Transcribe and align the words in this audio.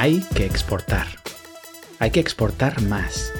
hay 0.00 0.20
que 0.34 0.46
exportar. 0.46 1.08
Hay 1.98 2.10
que 2.10 2.20
exportar 2.20 2.80
más. 2.80 3.34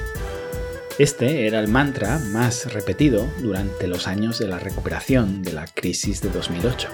Este 0.99 1.47
era 1.47 1.59
el 1.59 1.67
mantra 1.67 2.19
más 2.19 2.71
repetido 2.71 3.27
durante 3.39 3.87
los 3.87 4.07
años 4.07 4.37
de 4.37 4.47
la 4.47 4.59
recuperación 4.59 5.41
de 5.41 5.53
la 5.53 5.65
crisis 5.65 6.21
de 6.21 6.29
2008. 6.29 6.87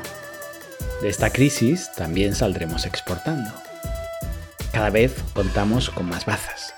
De 1.02 1.10
esta 1.10 1.32
crisis 1.32 1.92
también 1.98 2.34
saldremos 2.34 2.86
exportando. 2.86 3.52
Cada 4.71 4.89
vez 4.89 5.21
contamos 5.34 5.89
con 5.89 6.07
más 6.07 6.25
bazas. 6.25 6.74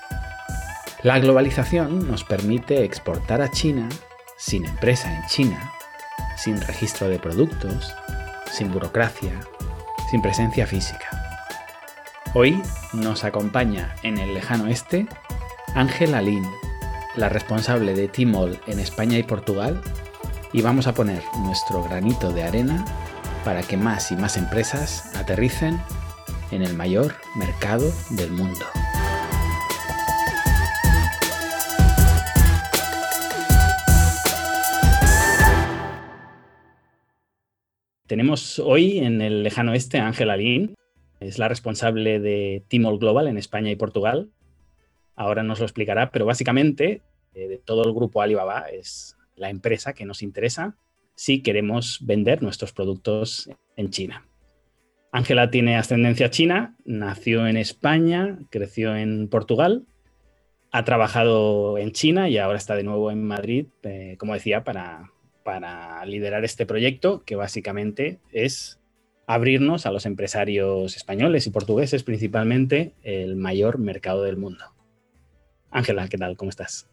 La 1.04 1.20
globalización 1.20 2.08
nos 2.08 2.24
permite 2.24 2.82
exportar 2.82 3.40
a 3.40 3.52
China 3.52 3.88
sin 4.36 4.64
empresa 4.64 5.14
en 5.14 5.24
China, 5.28 5.72
sin 6.36 6.60
registro 6.60 7.08
de 7.08 7.20
productos, 7.20 7.94
sin 8.50 8.72
burocracia, 8.72 9.38
sin 10.10 10.20
presencia 10.22 10.66
física. 10.66 11.09
Hoy 12.32 12.62
nos 12.92 13.24
acompaña 13.24 13.96
en 14.04 14.16
el 14.16 14.34
lejano 14.34 14.68
este 14.68 15.08
Ángela 15.74 16.22
Lin, 16.22 16.44
la 17.16 17.28
responsable 17.28 17.92
de 17.94 18.06
Timol 18.06 18.56
en 18.68 18.78
España 18.78 19.18
y 19.18 19.24
Portugal, 19.24 19.80
y 20.52 20.62
vamos 20.62 20.86
a 20.86 20.94
poner 20.94 21.24
nuestro 21.40 21.82
granito 21.82 22.32
de 22.32 22.44
arena 22.44 22.84
para 23.44 23.62
que 23.62 23.76
más 23.76 24.12
y 24.12 24.16
más 24.16 24.36
empresas 24.36 25.16
aterricen 25.16 25.80
en 26.52 26.62
el 26.62 26.74
mayor 26.74 27.16
mercado 27.34 27.92
del 28.10 28.30
mundo. 28.30 28.64
Tenemos 38.06 38.60
hoy 38.60 38.98
en 38.98 39.20
el 39.20 39.42
lejano 39.42 39.72
oeste 39.72 39.98
a 39.98 40.06
Ángela 40.06 40.36
Lin, 40.36 40.74
es 41.20 41.38
la 41.38 41.48
responsable 41.48 42.18
de 42.18 42.64
Timol 42.68 42.98
Global 42.98 43.28
en 43.28 43.38
España 43.38 43.70
y 43.70 43.76
Portugal. 43.76 44.30
Ahora 45.14 45.42
nos 45.42 45.60
lo 45.60 45.66
explicará, 45.66 46.10
pero 46.10 46.24
básicamente 46.24 47.02
eh, 47.34 47.46
de 47.46 47.58
todo 47.58 47.84
el 47.84 47.94
grupo 47.94 48.22
Alibaba 48.22 48.62
es 48.70 49.16
la 49.36 49.50
empresa 49.50 49.92
que 49.92 50.06
nos 50.06 50.22
interesa 50.22 50.76
si 51.14 51.42
queremos 51.42 51.98
vender 52.02 52.42
nuestros 52.42 52.72
productos 52.72 53.50
en 53.76 53.90
China. 53.90 54.26
Ángela 55.12 55.50
tiene 55.50 55.76
ascendencia 55.76 56.30
china, 56.30 56.76
nació 56.84 57.46
en 57.46 57.56
España, 57.56 58.38
creció 58.48 58.96
en 58.96 59.28
Portugal, 59.28 59.84
ha 60.70 60.84
trabajado 60.84 61.78
en 61.78 61.92
China 61.92 62.28
y 62.28 62.38
ahora 62.38 62.58
está 62.58 62.74
de 62.76 62.84
nuevo 62.84 63.10
en 63.10 63.24
Madrid, 63.24 63.66
eh, 63.82 64.16
como 64.18 64.34
decía, 64.34 64.64
para, 64.64 65.10
para 65.42 66.04
liderar 66.06 66.44
este 66.44 66.64
proyecto 66.64 67.24
que 67.24 67.36
básicamente 67.36 68.20
es 68.32 68.79
abrirnos 69.32 69.86
a 69.86 69.92
los 69.92 70.06
empresarios 70.06 70.96
españoles 70.96 71.46
y 71.46 71.50
portugueses 71.50 72.02
principalmente 72.02 72.94
el 73.04 73.36
mayor 73.36 73.78
mercado 73.78 74.24
del 74.24 74.36
mundo. 74.36 74.64
Ángela, 75.70 76.08
¿qué 76.08 76.18
tal? 76.18 76.36
¿Cómo 76.36 76.48
estás? 76.48 76.88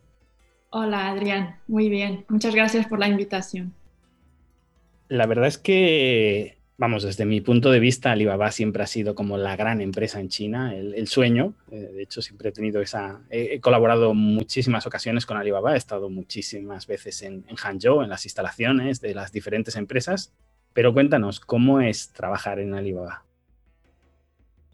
Hola 0.70 1.10
Adrián, 1.10 1.56
muy 1.68 1.90
bien. 1.90 2.26
Muchas 2.30 2.54
gracias 2.54 2.86
por 2.86 3.00
la 3.00 3.08
invitación. 3.08 3.74
La 5.08 5.26
verdad 5.26 5.48
es 5.48 5.58
que, 5.58 6.60
vamos, 6.78 7.02
desde 7.02 7.26
mi 7.26 7.42
punto 7.42 7.72
de 7.72 7.80
vista, 7.80 8.12
Alibaba 8.12 8.52
siempre 8.52 8.84
ha 8.84 8.88
sido 8.88 9.16
como 9.16 9.40
la 9.40 9.56
gran 9.56 9.82
empresa 9.82 10.20
en 10.20 10.30
China, 10.30 10.76
el, 10.76 11.08
sueño. 11.08 11.56
Eh, 11.72 11.90
de 11.92 12.04
hecho, 12.04 12.22
siempre 12.22 12.50
he 12.50 12.52
tenido 12.52 12.82
esa... 12.82 13.22
He, 13.32 13.60
colaborado 13.62 14.14
muchísimas 14.14 14.86
ocasiones 14.86 15.26
con 15.26 15.38
Alibaba, 15.38 15.74
he 15.74 15.78
estado 15.78 16.12
muchísimas 16.12 16.86
veces 16.86 17.24
en, 17.24 17.46
en 17.48 17.56
Hangzhou, 17.56 18.04
en 18.04 18.10
las 18.10 18.26
instalaciones 18.26 19.02
de 19.02 19.16
las 19.16 19.32
diferentes 19.32 19.76
empresas. 19.76 20.36
Pero 20.78 20.94
cuéntanos, 20.94 21.40
¿cómo 21.40 21.82
es 21.82 22.10
trabajar 22.14 22.60
en 22.60 22.76
Alibaba? 22.76 23.24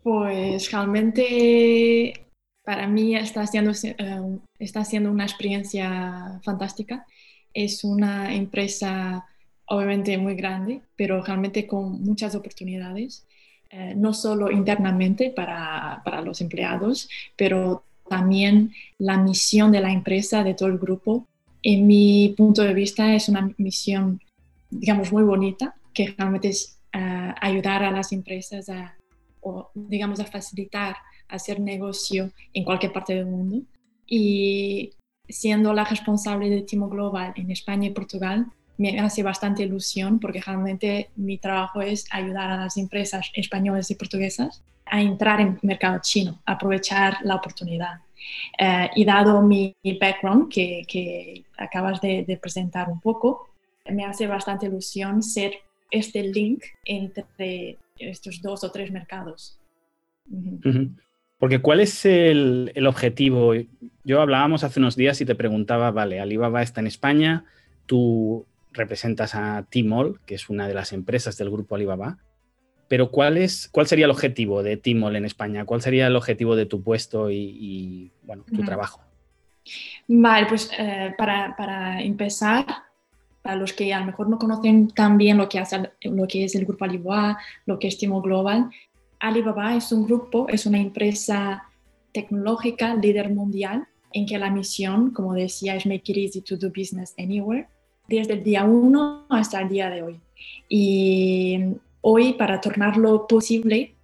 Pues 0.03 0.69
realmente 0.69 2.27
para 2.61 2.89
mí 2.89 3.15
está 3.15 3.47
siendo, 3.47 3.71
eh, 3.71 4.37
está 4.59 4.83
siendo 4.83 5.09
una 5.09 5.23
experiencia 5.23 6.41
fantástica. 6.43 7.05
Es 7.53 7.85
una 7.85 8.35
empresa 8.35 9.25
obviamente 9.65 10.17
muy 10.17 10.35
grande, 10.35 10.81
pero 10.97 11.23
realmente 11.23 11.65
con 11.65 12.01
muchas 12.01 12.35
oportunidades, 12.35 13.25
eh, 13.69 13.93
no 13.95 14.13
solo 14.13 14.51
internamente 14.51 15.29
para, 15.29 16.01
para, 16.03 16.19
los 16.19 16.41
empleados, 16.41 17.07
pero 17.37 17.85
también 18.09 18.73
la 18.97 19.15
misión 19.15 19.71
de 19.71 19.79
la 19.79 19.93
empresa, 19.93 20.43
de 20.43 20.53
todo 20.53 20.67
el 20.67 20.79
grupo. 20.79 21.29
En 21.61 21.87
mi 21.87 22.35
punto 22.35 22.61
de 22.61 22.73
vista 22.73 23.15
es 23.15 23.29
una 23.29 23.49
misión, 23.57 24.19
digamos, 24.69 25.09
muy 25.13 25.23
bonita, 25.23 25.77
que 25.93 26.13
realmente 26.17 26.49
es 26.49 26.79
eh, 26.93 27.33
ayudar 27.41 27.83
a 27.83 27.91
las 27.91 28.11
empresas 28.11 28.69
a, 28.69 28.95
o, 29.41 29.69
digamos, 29.73 30.19
a 30.19 30.25
facilitar 30.25 30.95
hacer 31.27 31.59
negocio 31.59 32.31
en 32.53 32.63
cualquier 32.63 32.93
parte 32.93 33.15
del 33.15 33.25
mundo. 33.25 33.61
Y 34.05 34.91
siendo 35.27 35.73
la 35.73 35.83
responsable 35.83 36.49
de 36.49 36.61
Timo 36.61 36.89
Global 36.89 37.33
en 37.35 37.51
España 37.51 37.87
y 37.87 37.91
Portugal, 37.91 38.47
me 38.77 38.99
hace 38.99 39.23
bastante 39.23 39.63
ilusión 39.63 40.19
porque 40.19 40.41
realmente 40.41 41.09
mi 41.15 41.37
trabajo 41.37 41.81
es 41.81 42.05
ayudar 42.11 42.49
a 42.51 42.57
las 42.57 42.77
empresas 42.77 43.31
españolas 43.33 43.89
y 43.91 43.95
portuguesas 43.95 44.63
a 44.85 45.01
entrar 45.01 45.39
en 45.41 45.47
el 45.47 45.59
mercado 45.61 45.99
chino, 46.01 46.39
aprovechar 46.45 47.17
la 47.23 47.35
oportunidad. 47.35 48.01
Eh, 48.57 48.89
y 48.95 49.05
dado 49.05 49.41
mi, 49.41 49.75
background 49.99 50.49
que, 50.49 50.83
que 50.87 51.43
acabas 51.57 51.99
de, 51.99 52.23
de, 52.23 52.37
presentar 52.37 52.89
un 52.89 53.01
poco, 53.01 53.49
me 53.85 54.05
hace 54.05 54.27
bastante 54.27 54.67
ilusión 54.67 55.21
ser 55.21 55.53
este 55.93 56.23
link 56.23 56.63
entre 56.83 57.77
estos 57.97 58.41
dos 58.41 58.63
o 58.63 58.71
tres 58.71 58.91
mercados. 58.91 59.59
Porque 61.37 61.59
¿cuál 61.59 61.79
es 61.79 62.05
el, 62.05 62.73
objetivo? 62.87 63.53
Yo 64.03 64.21
hablábamos 64.21 64.63
hace 64.63 64.79
unos 64.79 64.95
días 64.95 65.21
y 65.21 65.25
te 65.25 65.35
preguntaba, 65.35 65.91
vale, 65.91 66.19
Alibaba 66.19 66.63
está 66.63 66.81
en 66.81 66.87
España, 66.87 67.45
tú 67.85 68.45
representas 68.71 69.35
a 69.35 69.67
Tmall, 69.69 70.19
que 70.25 70.35
es 70.35 70.49
una 70.49 70.67
de 70.67 70.73
las 70.73 70.93
empresas 70.93 71.37
del 71.37 71.51
grupo 71.51 71.75
Alibaba, 71.75 72.17
pero 72.87 73.11
¿cuál, 73.11 73.37
es, 73.37 73.69
cuál 73.71 73.87
sería 73.87 74.05
el 74.05 74.11
objetivo 74.11 74.63
de 74.63 74.77
Tmall 74.77 75.15
en 75.15 75.25
España? 75.25 75.65
¿Cuál 75.65 75.81
sería 75.81 76.07
el 76.07 76.15
objetivo 76.15 76.55
de 76.55 76.65
tu 76.65 76.81
puesto 76.81 77.29
y, 77.29 78.11
bueno, 78.23 78.43
tu 78.53 78.63
trabajo? 78.63 79.01
Vale, 80.07 80.47
pues 80.47 80.71
eh, 80.77 81.13
para, 81.17 81.55
para, 81.55 82.01
empezar, 82.01 82.65
para 83.43 83.57
los 83.57 83.73
que 83.73 83.93
a 83.93 83.99
lo 83.99 84.07
mejor 84.07 84.29
no 84.29 84.39
conocen 84.39 84.87
tan 84.87 85.17
bien 85.17 85.37
lo 85.37 85.49
que, 85.49 85.59
es 85.59 86.55
el 86.55 86.65
grupo 86.65 86.85
Alibaba, 86.85 87.37
lo 87.65 87.77
que 87.77 87.89
es 87.89 87.97
Timo 87.97 88.21
Global, 88.21 88.71
Alibaba 89.19 89.75
es 89.75 89.91
un 89.91 90.05
grupo, 90.05 90.47
es 90.49 90.65
una 90.65 90.79
empresa 90.79 91.63
tecnológica 92.13 92.95
líder 92.95 93.29
mundial 93.31 93.87
en 94.13 94.25
que 94.25 94.37
la 94.37 94.49
misión, 94.49 95.11
como 95.11 95.33
decía, 95.33 95.75
es 95.75 95.85
make 95.85 96.11
it 96.11 96.17
easy 96.17 96.41
to 96.41 96.55
do 96.55 96.69
business 96.69 97.13
anywhere, 97.17 97.67
desde 98.07 98.33
el 98.33 98.43
día 98.43 98.63
1 98.63 99.25
hasta 99.29 99.61
el 99.61 99.69
día 99.69 99.89
de 99.89 100.03
hoy. 100.03 100.19
Y 100.69 101.59
hoy, 102.01 102.33
para 102.33 102.61
tornarlo 102.61 103.27
posible, 103.27 103.95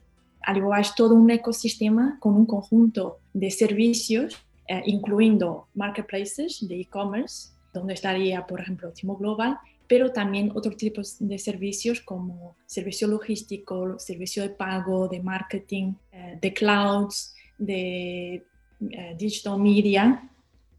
Alibaba 0.41 0.81
es 0.81 0.95
todo 0.95 1.15
un 1.15 1.29
ecosistema 1.29 2.17
con 2.19 2.35
un 2.35 2.45
conjunto 2.45 3.19
de 3.33 3.51
servicios, 3.51 4.37
eh, 4.67 4.81
incluyendo 4.85 5.67
marketplaces 5.75 6.67
de 6.67 6.81
e-commerce, 6.81 7.49
donde 7.79 7.93
estaría, 7.95 8.45
por 8.45 8.61
ejemplo, 8.61 8.91
Timo 8.91 9.17
Global, 9.17 9.57
pero 9.89 10.11
también 10.13 10.51
otros 10.53 10.77
tipos 10.77 11.17
de 11.19 11.39
servicios 11.39 11.99
como 11.99 12.55
servicio 12.67 13.07
logístico, 13.07 13.97
servicio 13.97 14.43
de 14.43 14.49
pago, 14.49 15.07
de 15.07 15.19
marketing, 15.19 15.93
eh, 16.11 16.37
de 16.39 16.53
clouds, 16.53 17.33
de 17.57 18.45
eh, 18.91 19.15
digital 19.17 19.59
media, 19.59 20.29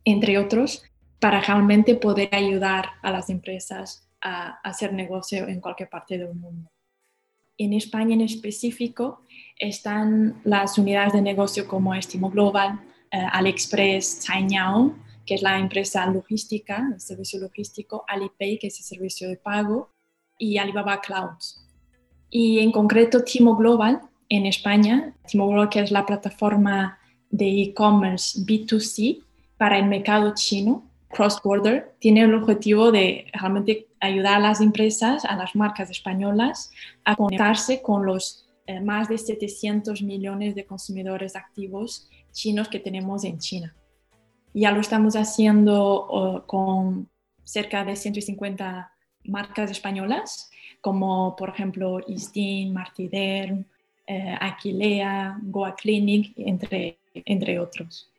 entre 0.04 0.38
otros, 0.38 0.84
para 1.18 1.40
realmente 1.40 1.96
poder 1.96 2.32
ayudar 2.32 2.90
a 3.02 3.10
las 3.10 3.30
empresas 3.30 4.08
a, 4.20 4.60
hacer 4.62 4.92
negocio 4.92 5.48
en 5.48 5.60
cualquier 5.60 5.88
parte 5.88 6.16
del 6.16 6.32
mundo. 6.34 6.70
En 7.58 7.72
España 7.72 8.14
en 8.14 8.20
específico 8.22 9.26
están 9.58 10.40
las 10.44 10.78
unidades 10.78 11.12
de 11.14 11.20
negocio 11.20 11.66
como 11.66 11.94
Estimo 11.94 12.30
Global, 12.30 12.80
eh, 13.10 13.26
AliExpress, 13.32 14.24
Cainiao, 14.24 14.94
que 15.30 15.36
es 15.36 15.42
la 15.42 15.60
empresa 15.60 16.04
logística, 16.06 16.90
el 16.92 17.00
servicio 17.00 17.38
logístico, 17.38 18.04
Alipay, 18.08 18.58
que 18.58 18.66
es 18.66 18.80
el 18.80 18.84
servicio 18.84 19.28
de 19.28 19.36
pago, 19.36 19.92
y 20.36 20.58
Alibaba 20.58 21.00
Clouds. 21.00 21.64
Y 22.30 22.58
en 22.58 22.72
concreto, 22.72 23.22
Timo 23.22 23.54
Global 23.54 24.00
en 24.28 24.46
España, 24.46 25.14
Timo 25.28 25.46
Global, 25.46 25.68
que 25.68 25.78
es 25.78 25.92
la 25.92 26.04
plataforma 26.04 26.98
de 27.30 27.46
e-commerce 27.62 28.40
B2C 28.40 29.22
para 29.56 29.78
el 29.78 29.86
mercado 29.86 30.34
chino, 30.34 30.90
cross-border, 31.10 31.94
tiene 32.00 32.22
el 32.22 32.34
objetivo 32.34 32.90
de 32.90 33.26
realmente 33.32 33.86
ayudar 34.00 34.34
a 34.34 34.40
las 34.40 34.60
empresas, 34.60 35.24
a 35.24 35.36
las 35.36 35.54
marcas 35.54 35.90
españolas, 35.90 36.72
a 37.04 37.14
conectarse 37.14 37.82
con 37.82 38.04
los 38.04 38.48
eh, 38.66 38.80
más 38.80 39.08
de 39.08 39.16
700 39.16 40.02
millones 40.02 40.56
de 40.56 40.66
consumidores 40.66 41.36
activos 41.36 42.08
chinos 42.32 42.66
que 42.66 42.80
tenemos 42.80 43.22
en 43.22 43.38
China. 43.38 43.76
Ya 44.52 44.72
lo 44.72 44.80
estamos 44.80 45.14
haciendo 45.14 46.44
con 46.46 47.08
cerca 47.44 47.84
de 47.84 47.96
150 47.96 48.92
marcas 49.24 49.70
españolas, 49.70 50.50
como 50.80 51.36
por 51.36 51.50
ejemplo 51.50 52.00
Istin, 52.06 52.72
Martider, 52.72 53.64
eh, 54.06 54.36
Aquilea, 54.40 55.38
Goa 55.42 55.74
Clinic, 55.76 56.32
entre, 56.36 56.98
entre 57.14 57.58
otros. 57.58 58.10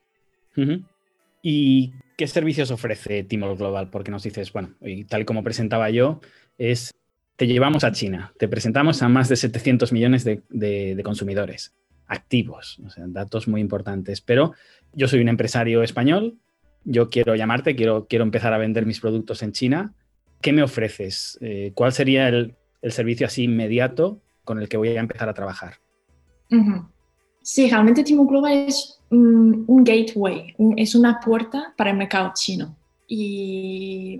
¿Y 1.42 1.94
qué 2.18 2.28
servicios 2.28 2.72
ofrece 2.72 3.24
Timor 3.24 3.58
Global? 3.58 3.90
Porque 3.90 4.12
nos 4.12 4.24
dices, 4.24 4.54
bueno, 4.54 4.76
y 4.82 5.06
tal 5.06 5.26
como 5.26 5.44
presentaba 5.44 5.90
yo, 5.90 6.22
es 6.58 6.92
te 7.36 7.48
llevamos 7.48 7.84
a 7.84 7.92
China, 7.92 8.34
te 8.38 8.48
presentamos 8.48 9.02
a 9.02 9.10
más 9.10 9.28
de 9.28 9.36
700 9.36 9.92
millones 9.92 10.24
de, 10.24 11.02
consumidores 11.04 11.74
activos, 12.12 12.80
o 12.86 12.90
sea, 12.90 13.06
datos 13.08 13.48
muy 13.48 13.62
importantes. 13.62 14.22
Pero 14.22 14.54
yo 14.94 15.08
soy 15.08 15.22
un 15.22 15.30
empresario 15.30 15.82
español, 15.82 16.38
yo 16.84 17.10
quiero 17.10 17.36
llamarte, 17.36 17.76
quiero, 17.76 18.08
quiero 18.08 18.24
empezar 18.24 18.54
a 18.54 18.58
vender 18.58 18.86
mis 18.86 19.00
productos 19.00 19.42
en 19.44 19.54
China. 19.54 19.94
¿Qué 20.42 20.52
me 20.52 20.62
ofreces? 20.62 21.38
Eh, 21.42 21.72
¿Cuál 21.74 21.94
sería 21.94 22.28
el, 22.28 22.56
servicio 22.90 23.28
así 23.28 23.44
inmediato 23.44 24.20
con 24.44 24.60
el 24.60 24.68
que 24.68 24.76
voy 24.76 24.90
a 24.90 25.00
empezar 25.00 25.30
a 25.30 25.34
trabajar? 25.34 25.76
Sí, 27.44 27.70
realmente 27.70 28.04
Timo 28.04 28.26
Global 28.26 28.66
es 28.68 29.00
un, 29.12 29.84
gateway, 29.84 30.56
es 30.76 30.96
una 30.96 31.20
puerta 31.20 31.74
para 31.78 31.92
el 31.92 31.98
mercado 31.98 32.32
chino. 32.36 32.76
Y 33.08 34.20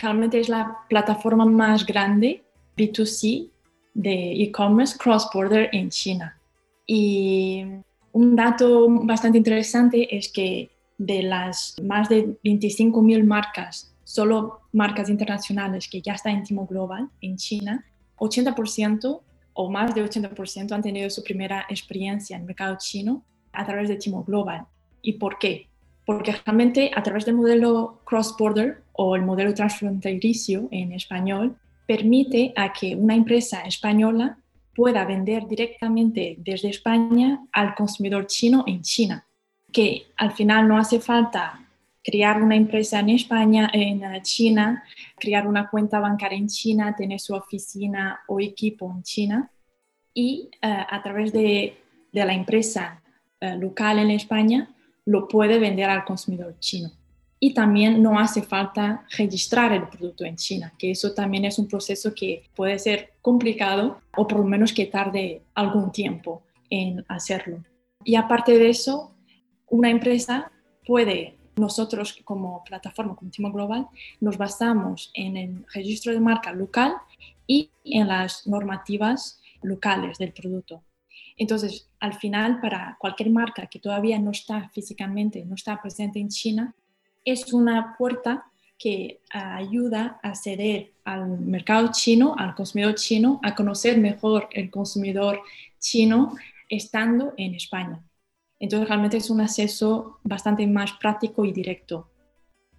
realmente 0.00 0.40
es 0.40 0.48
la 0.48 0.78
plataforma 0.88 1.44
más 1.44 1.84
grande 1.84 2.42
B2C 2.76 3.50
de 3.92 4.42
e-commerce 4.42 4.96
cross-border 4.98 5.68
en 5.72 5.90
China. 5.90 6.39
Y 6.86 7.64
un 8.12 8.36
dato 8.36 8.88
bastante 9.04 9.38
interesante 9.38 10.16
es 10.16 10.32
que 10.32 10.70
de 10.98 11.22
las 11.22 11.76
más 11.82 12.08
de 12.08 12.40
25.000 12.42 13.24
marcas, 13.24 13.94
solo 14.04 14.60
marcas 14.72 15.08
internacionales 15.08 15.88
que 15.88 16.02
ya 16.02 16.14
están 16.14 16.36
en 16.36 16.42
Timo 16.42 16.66
Global 16.66 17.08
en 17.20 17.36
China, 17.36 17.84
80% 18.18 19.20
o 19.54 19.70
más 19.70 19.94
de 19.94 20.04
80% 20.04 20.72
han 20.72 20.82
tenido 20.82 21.08
su 21.10 21.22
primera 21.22 21.66
experiencia 21.68 22.36
en 22.36 22.42
el 22.42 22.46
mercado 22.48 22.76
chino 22.78 23.24
a 23.52 23.64
través 23.64 23.88
de 23.88 23.96
Timo 23.96 24.24
Global. 24.24 24.66
¿Y 25.02 25.14
por 25.14 25.38
qué? 25.38 25.68
Porque 26.04 26.34
realmente 26.44 26.90
a 26.94 27.02
través 27.02 27.24
del 27.24 27.36
modelo 27.36 28.00
cross-border 28.04 28.82
o 28.92 29.16
el 29.16 29.22
modelo 29.22 29.54
transfronterizo 29.54 30.68
en 30.70 30.92
español, 30.92 31.56
permite 31.86 32.52
a 32.56 32.72
que 32.72 32.94
una 32.94 33.14
empresa 33.14 33.62
española 33.62 34.38
pueda 34.74 35.04
vender 35.04 35.46
directamente 35.46 36.36
desde 36.38 36.68
España 36.68 37.44
al 37.52 37.74
consumidor 37.74 38.26
chino 38.26 38.64
en 38.66 38.82
China, 38.82 39.26
que 39.72 40.06
al 40.16 40.32
final 40.32 40.68
no 40.68 40.78
hace 40.78 41.00
falta 41.00 41.66
crear 42.02 42.42
una 42.42 42.56
empresa 42.56 43.00
en 43.00 43.10
España, 43.10 43.70
en 43.72 44.02
China, 44.22 44.84
crear 45.18 45.46
una 45.46 45.68
cuenta 45.68 46.00
bancaria 46.00 46.38
en 46.38 46.48
China, 46.48 46.94
tener 46.96 47.20
su 47.20 47.34
oficina 47.34 48.20
o 48.28 48.40
equipo 48.40 48.90
en 48.90 49.02
China. 49.02 49.50
Y 50.14 50.50
eh, 50.62 50.84
a 50.88 51.02
través 51.02 51.32
de, 51.32 51.76
la 52.12 52.34
empresa 52.34 53.00
eh, 53.40 53.56
local 53.56 54.00
en 54.00 54.10
España 54.10 54.68
lo 55.04 55.28
puede 55.28 55.58
vender 55.58 55.88
al 55.88 56.04
consumidor 56.04 56.58
chino 56.58 56.90
y 57.42 57.54
también 57.54 58.02
no 58.02 58.18
hace 58.18 58.42
falta 58.42 59.06
registrar 59.16 59.72
el 59.72 59.88
producto 59.88 60.26
en 60.26 60.36
China, 60.36 60.74
que 60.78 60.90
eso 60.90 61.14
también 61.14 61.46
es 61.46 61.58
un 61.58 61.66
proceso 61.66 62.14
que 62.14 62.44
puede 62.54 62.78
ser 62.78 63.14
complicado 63.22 64.02
o 64.14 64.28
por 64.28 64.40
lo 64.40 64.44
menos 64.44 64.74
que 64.74 64.84
tarde 64.84 65.42
algún 65.54 65.90
tiempo 65.90 66.42
en 66.68 67.02
hacerlo. 67.08 67.64
Y 68.04 68.14
aparte 68.14 68.58
de 68.58 68.68
eso, 68.68 69.14
una 69.68 69.88
empresa 69.88 70.52
puede, 70.86 71.38
nosotros 71.56 72.18
como 72.24 72.62
plataforma, 72.62 73.16
como 73.16 73.30
Timo 73.30 73.50
Global, 73.50 73.88
nos 74.20 74.36
basamos 74.36 75.10
en 75.14 75.38
el 75.38 75.64
registro 75.72 76.12
de 76.12 76.20
marca 76.20 76.52
local 76.52 76.94
y 77.46 77.70
en 77.84 78.08
las 78.08 78.46
normativas 78.46 79.40
locales 79.62 80.18
del 80.18 80.32
producto. 80.32 80.82
Entonces, 81.38 81.88
al 82.00 82.12
final, 82.14 82.60
para 82.60 82.98
cualquier 83.00 83.30
marca 83.30 83.66
que 83.66 83.78
todavía 83.78 84.18
no 84.18 84.30
está 84.30 84.68
físicamente, 84.68 85.42
no 85.46 85.54
está 85.54 85.80
presente 85.80 86.18
en 86.18 86.28
China, 86.28 86.74
es 87.24 87.52
una 87.52 87.96
puerta 87.96 88.46
que 88.78 89.20
ayuda 89.30 90.18
a 90.22 90.28
acceder 90.28 90.92
al 91.04 91.38
mercado 91.38 91.90
chino, 91.92 92.34
al 92.38 92.54
consumidor 92.54 92.94
chino, 92.94 93.38
a 93.42 93.54
conocer 93.54 93.98
mejor 93.98 94.48
el 94.52 94.70
consumidor 94.70 95.42
chino 95.78 96.34
estando 96.68 97.34
en 97.36 97.54
España. 97.54 98.02
Entonces 98.58 98.88
realmente 98.88 99.18
es 99.18 99.28
un 99.28 99.40
acceso 99.42 100.18
bastante 100.22 100.66
más 100.66 100.92
práctico 100.92 101.44
y 101.44 101.52
directo. 101.52 102.10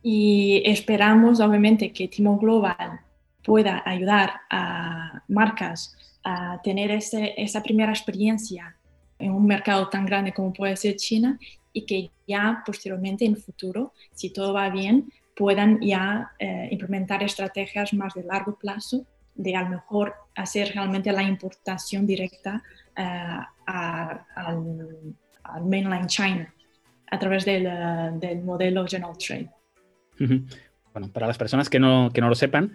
Y 0.02 0.64
esperamos 0.66 1.40
obviamente 1.40 1.94
que 1.94 2.08
Timo 2.08 2.38
Global 2.40 3.02
pueda 3.44 3.84
ayudar 3.86 4.42
a 4.50 5.24
marcas 5.28 5.96
a 6.24 6.60
tener 6.64 6.92
esa 6.92 7.64
primera 7.64 7.92
experiencia 7.92 8.76
en 9.20 9.32
un 9.32 9.46
mercado 9.46 9.88
tan 9.90 10.06
grande 10.06 10.34
como 10.34 10.54
puede 10.54 10.76
ser 10.78 10.96
China 10.96 11.40
y 11.74 11.86
que 11.86 12.12
ya 12.28 12.64
posteriormente 12.66 13.26
en 13.26 13.38
futuro, 13.38 13.94
si 14.14 14.32
todo 14.32 14.54
va 14.54 14.70
bien, 14.70 15.12
puedan 15.36 15.80
ya 15.82 16.32
eh, 16.40 16.68
implementar 16.72 17.24
estrategias 17.24 17.94
más 17.94 18.14
de 18.14 18.24
largo 18.24 18.58
plazo 18.58 19.06
de 19.36 19.56
a 19.56 19.64
lo 19.64 19.70
mejor 19.70 20.14
hacer 20.36 20.74
realmente 20.74 21.12
la 21.12 21.24
importación 21.24 22.06
directa 22.06 22.64
eh, 22.96 23.38
al, 23.66 25.16
mainland 25.66 26.08
China 26.08 26.54
a 27.10 27.20
través 27.20 27.46
del, 27.46 27.66
eh, 27.66 28.12
del, 28.16 28.42
modelo 28.44 28.86
General 28.88 29.18
Trade. 29.18 29.50
Bueno, 30.94 31.10
para 31.12 31.28
las 31.28 31.38
personas 31.38 31.70
que 31.70 31.80
no, 31.80 32.12
que 32.14 32.22
no 32.22 32.30
lo 32.30 32.36
sepan, 32.36 32.74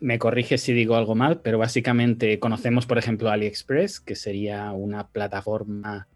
me 0.00 0.18
corrige 0.18 0.58
si 0.58 0.72
digo 0.72 0.96
algo 0.96 1.14
mal, 1.14 1.40
pero 1.40 1.58
básicamente 1.58 2.38
conocemos, 2.38 2.86
por 2.86 2.98
ejemplo, 2.98 3.30
AliExpress, 3.30 4.00
que 4.00 4.14
sería 4.14 4.72
una 4.72 5.08
plataforma 5.08 6.08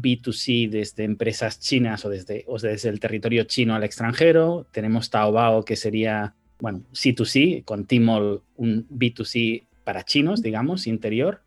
B2C 0.00 0.68
desde 0.68 1.04
empresas 1.04 1.60
chinas 1.60 2.04
o 2.04 2.08
desde, 2.08 2.44
o 2.46 2.58
desde 2.58 2.88
el 2.88 3.00
territorio 3.00 3.44
chino 3.44 3.74
al 3.74 3.84
extranjero. 3.84 4.66
Tenemos 4.72 5.10
Taobao, 5.10 5.64
que 5.64 5.76
sería, 5.76 6.34
bueno, 6.60 6.82
C2C, 6.92 7.64
con 7.64 7.86
Tmall 7.86 8.42
un 8.56 8.88
B2C 8.88 9.64
para 9.84 10.04
chinos, 10.04 10.42
digamos, 10.42 10.86
interior. 10.86 11.42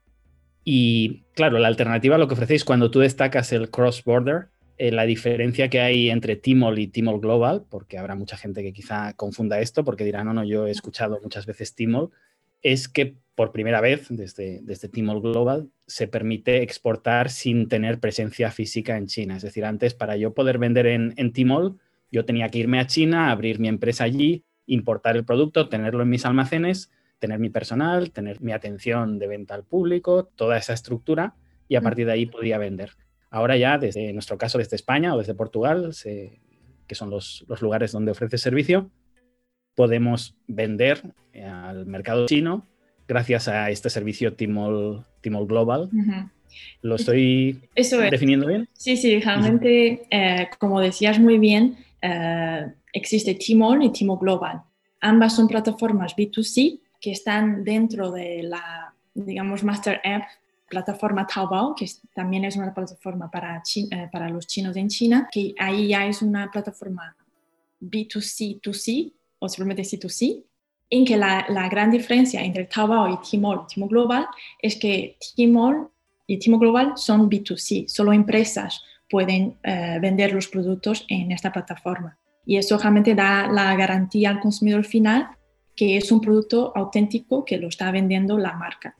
Y 0.63 1.23
claro, 1.33 1.59
la 1.59 1.67
alternativa 1.67 2.15
a 2.15 2.17
lo 2.17 2.27
que 2.27 2.33
ofrecéis 2.33 2.63
cuando 2.63 2.91
tú 2.91 2.99
destacas 2.99 3.51
el 3.53 3.69
cross-border, 3.69 4.49
eh, 4.77 4.91
la 4.91 5.05
diferencia 5.05 5.69
que 5.69 5.81
hay 5.81 6.09
entre 6.09 6.35
Tmall 6.35 6.79
y 6.79 6.87
Tmall 6.87 7.19
Global, 7.19 7.65
porque 7.69 7.97
habrá 7.97 8.15
mucha 8.15 8.37
gente 8.37 8.63
que 8.63 8.71
quizá 8.71 9.13
confunda 9.13 9.59
esto, 9.59 9.83
porque 9.83 10.05
dirá, 10.05 10.23
no, 10.23 10.33
no, 10.33 10.43
yo 10.43 10.67
he 10.67 10.71
escuchado 10.71 11.19
muchas 11.21 11.45
veces 11.45 11.75
Tmall, 11.75 12.11
es 12.61 12.87
que 12.87 13.17
por 13.35 13.51
primera 13.51 13.79
vez 13.79 14.07
desde, 14.09 14.59
desde 14.63 14.89
Tmall 14.89 15.21
Global 15.21 15.69
se 15.87 16.07
permite 16.07 16.61
exportar 16.61 17.29
sin 17.29 17.69
tener 17.69 17.99
presencia 17.99 18.51
física 18.51 18.97
en 18.97 19.07
China. 19.07 19.37
Es 19.37 19.43
decir, 19.43 19.63
antes 19.63 19.93
para 19.93 20.17
yo 20.17 20.33
poder 20.33 20.57
vender 20.57 20.87
en, 20.87 21.13
en 21.15 21.31
Tmall, 21.31 21.77
yo 22.11 22.25
tenía 22.25 22.49
que 22.49 22.59
irme 22.59 22.79
a 22.79 22.87
China, 22.87 23.31
abrir 23.31 23.59
mi 23.59 23.67
empresa 23.67 24.03
allí, 24.03 24.43
importar 24.65 25.15
el 25.15 25.23
producto, 25.23 25.69
tenerlo 25.69 26.03
en 26.03 26.09
mis 26.09 26.25
almacenes, 26.25 26.91
tener 27.19 27.39
mi 27.39 27.49
personal, 27.49 28.11
tener 28.11 28.41
mi 28.41 28.51
atención 28.51 29.19
de 29.19 29.27
venta 29.27 29.55
al 29.55 29.63
público, 29.63 30.25
toda 30.35 30.57
esa 30.57 30.73
estructura 30.73 31.35
y 31.67 31.75
a 31.75 31.81
partir 31.81 32.07
de 32.07 32.13
ahí 32.13 32.25
podía 32.25 32.57
vender. 32.57 32.91
Ahora 33.29 33.57
ya, 33.57 33.77
desde 33.77 34.11
nuestro 34.11 34.37
caso, 34.37 34.57
desde 34.57 34.75
España 34.75 35.13
o 35.13 35.17
desde 35.17 35.35
Portugal, 35.35 35.91
que 36.87 36.95
son 36.95 37.09
los, 37.09 37.45
los 37.47 37.61
lugares 37.61 37.91
donde 37.91 38.11
ofrece 38.11 38.37
servicio, 38.37 38.89
podemos 39.79 40.35
vender 40.45 41.01
al 41.41 41.85
mercado 41.85 42.25
chino 42.25 42.67
gracias 43.07 43.47
a 43.47 43.69
este 43.69 43.89
servicio 43.89 44.33
Timol, 44.33 45.05
Global. 45.23 45.89
¿Lo 46.81 46.95
estoy 46.95 47.61
definiendo 48.11 48.45
bien? 48.47 48.67
Sí, 48.73 48.97
sí, 48.97 49.21
realmente, 49.21 50.01
eh, 50.11 50.49
como 50.59 50.81
decías 50.81 51.17
muy 51.17 51.37
bien, 51.37 51.77
eh, 52.01 52.73
existe 52.91 53.35
Timol 53.35 53.81
y 53.81 53.93
Timol 53.93 54.19
Global. 54.19 54.63
Ambas 54.99 55.37
son 55.37 55.47
plataformas 55.47 56.13
B2C 56.13 56.81
que 56.99 57.13
están 57.13 57.63
dentro 57.63 58.11
de 58.11 58.43
la, 58.43 58.93
digamos, 59.13 59.63
Master 59.63 60.01
App, 60.03 60.23
plataforma 60.67 61.25
Taobao, 61.25 61.73
que 61.73 61.85
también 62.13 62.43
es 62.43 62.57
una 62.57 62.73
plataforma 62.73 63.31
para, 63.31 63.63
eh, 63.77 64.09
para 64.11 64.27
los 64.27 64.45
chinos 64.45 64.75
en 64.75 64.89
China, 64.89 65.29
que 65.31 65.53
ahí 65.57 65.87
ya 65.87 66.05
es 66.05 66.21
una 66.21 66.51
plataforma 66.51 67.15
B2C2C 67.79 69.13
o 69.39 69.49
simplemente 69.49 69.83
C2C, 69.83 70.43
en 70.89 71.05
que 71.05 71.17
la, 71.17 71.45
gran 71.69 71.91
diferencia 71.91 72.43
entre 72.43 72.65
Taobao 72.65 73.13
y 73.13 73.17
Tmall, 73.37 73.67
Tmall 73.67 73.89
Global, 73.89 74.27
es 74.61 74.75
que 74.75 75.17
Tmall 75.35 75.87
y 76.27 76.39
Tmall 76.39 76.59
Global 76.59 76.93
son 76.95 77.29
B2C, 77.29 77.87
solo 77.87 78.13
empresas 78.13 78.83
pueden 79.09 79.57
eh, 79.63 79.97
vender 80.01 80.33
los 80.33 80.47
productos 80.47 81.05
en 81.09 81.31
esta 81.31 81.51
plataforma. 81.51 82.17
Y 82.45 82.57
eso 82.57 82.77
realmente 82.77 83.15
da 83.15 83.47
la 83.47 83.75
garantía 83.75 84.29
al 84.29 84.39
consumidor 84.39 84.85
final 84.85 85.29
que 85.79 85.95
es 85.95 86.11
un 86.11 86.19
producto 86.19 86.73
auténtico 86.75 87.45
que 87.45 87.57
lo 87.57 87.69
está 87.69 87.89
vendiendo 87.89 88.37
la 88.37 88.51
marca. 88.51 88.97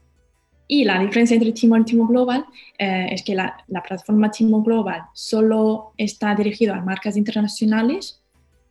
Y 0.65 0.86
la 0.86 0.98
diferencia 1.00 1.36
entre 1.36 1.51
Tmall 1.51 1.81
y 1.81 1.91
Tmall 1.91 2.08
Global 2.08 2.46
eh, 2.77 3.08
es 3.12 3.22
que 3.24 3.36
la, 3.36 3.58
la 3.67 3.84
plataforma 3.84 4.31
Tmall 4.31 4.63
Global 4.63 5.01
solo 5.13 5.91
está 5.98 6.34
dirigida 6.36 6.77
a 6.77 6.81
marcas 6.81 7.17
internacionales, 7.17 8.24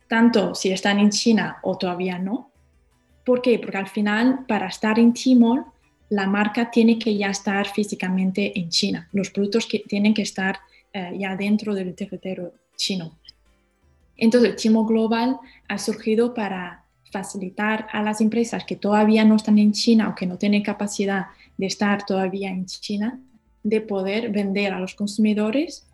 tanto 0.09 0.53
si 0.53 0.71
están 0.71 0.99
en 0.99 1.11
China 1.11 1.59
o 1.63 1.77
todavía 1.77 2.19
no, 2.19 2.49
¿Por 3.29 3.43
qué? 3.43 3.59
Porque 3.59 3.77
al 3.77 3.87
final, 3.87 4.43
para 4.47 4.69
estar 4.69 4.97
en 4.97 5.13
Tmall, 5.13 5.63
la 6.09 6.25
marca 6.25 6.71
tiene 6.71 6.97
que 6.97 7.15
ya 7.15 7.29
estar 7.29 7.67
físicamente 7.67 8.59
en 8.59 8.69
China. 8.69 9.07
Los 9.11 9.29
productos 9.29 9.67
que 9.67 9.83
tienen 9.87 10.15
que 10.15 10.23
estar 10.23 10.57
eh, 10.91 11.15
ya 11.15 11.35
dentro 11.35 11.75
del 11.75 11.93
territorio 11.93 12.53
chino. 12.75 13.19
Entonces, 14.17 14.55
Timo 14.55 14.83
Global 14.83 15.37
ha 15.67 15.77
surgido 15.77 16.33
para 16.33 16.85
facilitar 17.11 17.87
a 17.91 18.01
las 18.01 18.19
empresas 18.19 18.65
que 18.65 18.75
todavía 18.75 19.23
no 19.25 19.35
están 19.35 19.59
en 19.59 19.73
China 19.73 20.09
o 20.09 20.15
que 20.15 20.25
no 20.25 20.39
tienen 20.39 20.63
capacidad 20.63 21.27
de 21.55 21.67
estar 21.67 22.07
todavía 22.07 22.49
en 22.49 22.65
China, 22.65 23.19
de 23.61 23.81
poder 23.81 24.31
vender 24.31 24.73
a 24.73 24.79
los 24.79 24.95
consumidores 24.95 25.87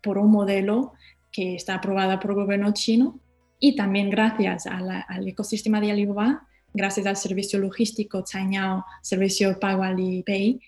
por 0.00 0.16
un 0.16 0.30
modelo 0.30 0.94
que 1.30 1.54
está 1.54 1.74
aprobado 1.74 2.18
por 2.18 2.30
el 2.30 2.36
gobierno 2.36 2.72
chino 2.72 3.20
y 3.58 3.76
también 3.76 4.10
gracias 4.10 4.66
al 4.66 5.28
ecosistema 5.28 5.80
de 5.80 5.90
Alibaba, 5.90 6.46
gracias 6.72 7.06
al 7.06 7.16
servicio 7.16 7.58
logístico 7.58 8.24
Cainiao, 8.24 8.84
servicio 9.02 9.58
pago 9.58 9.82
Alipay, 9.82 10.60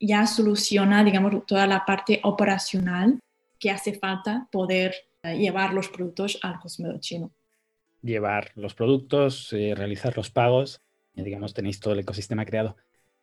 ya 0.00 0.26
soluciona, 0.26 1.04
digamos, 1.04 1.46
toda 1.46 1.66
la 1.66 1.84
parte 1.84 2.20
operacional 2.22 3.20
que 3.58 3.70
hace 3.70 3.92
falta 3.92 4.48
poder 4.50 4.94
eh, 5.22 5.36
llevar 5.36 5.74
los 5.74 5.88
productos 5.88 6.38
al 6.42 6.58
consumidor 6.58 6.98
chino. 7.00 7.30
Llevar 8.02 8.50
los 8.54 8.74
productos, 8.74 9.52
eh, 9.52 9.74
realizar 9.76 10.16
los 10.16 10.30
pagos, 10.30 10.80
digamos, 11.14 11.52
tenéis 11.52 11.80
todo 11.80 11.92
el 11.92 12.00
ecosistema 12.00 12.46
creado. 12.46 12.76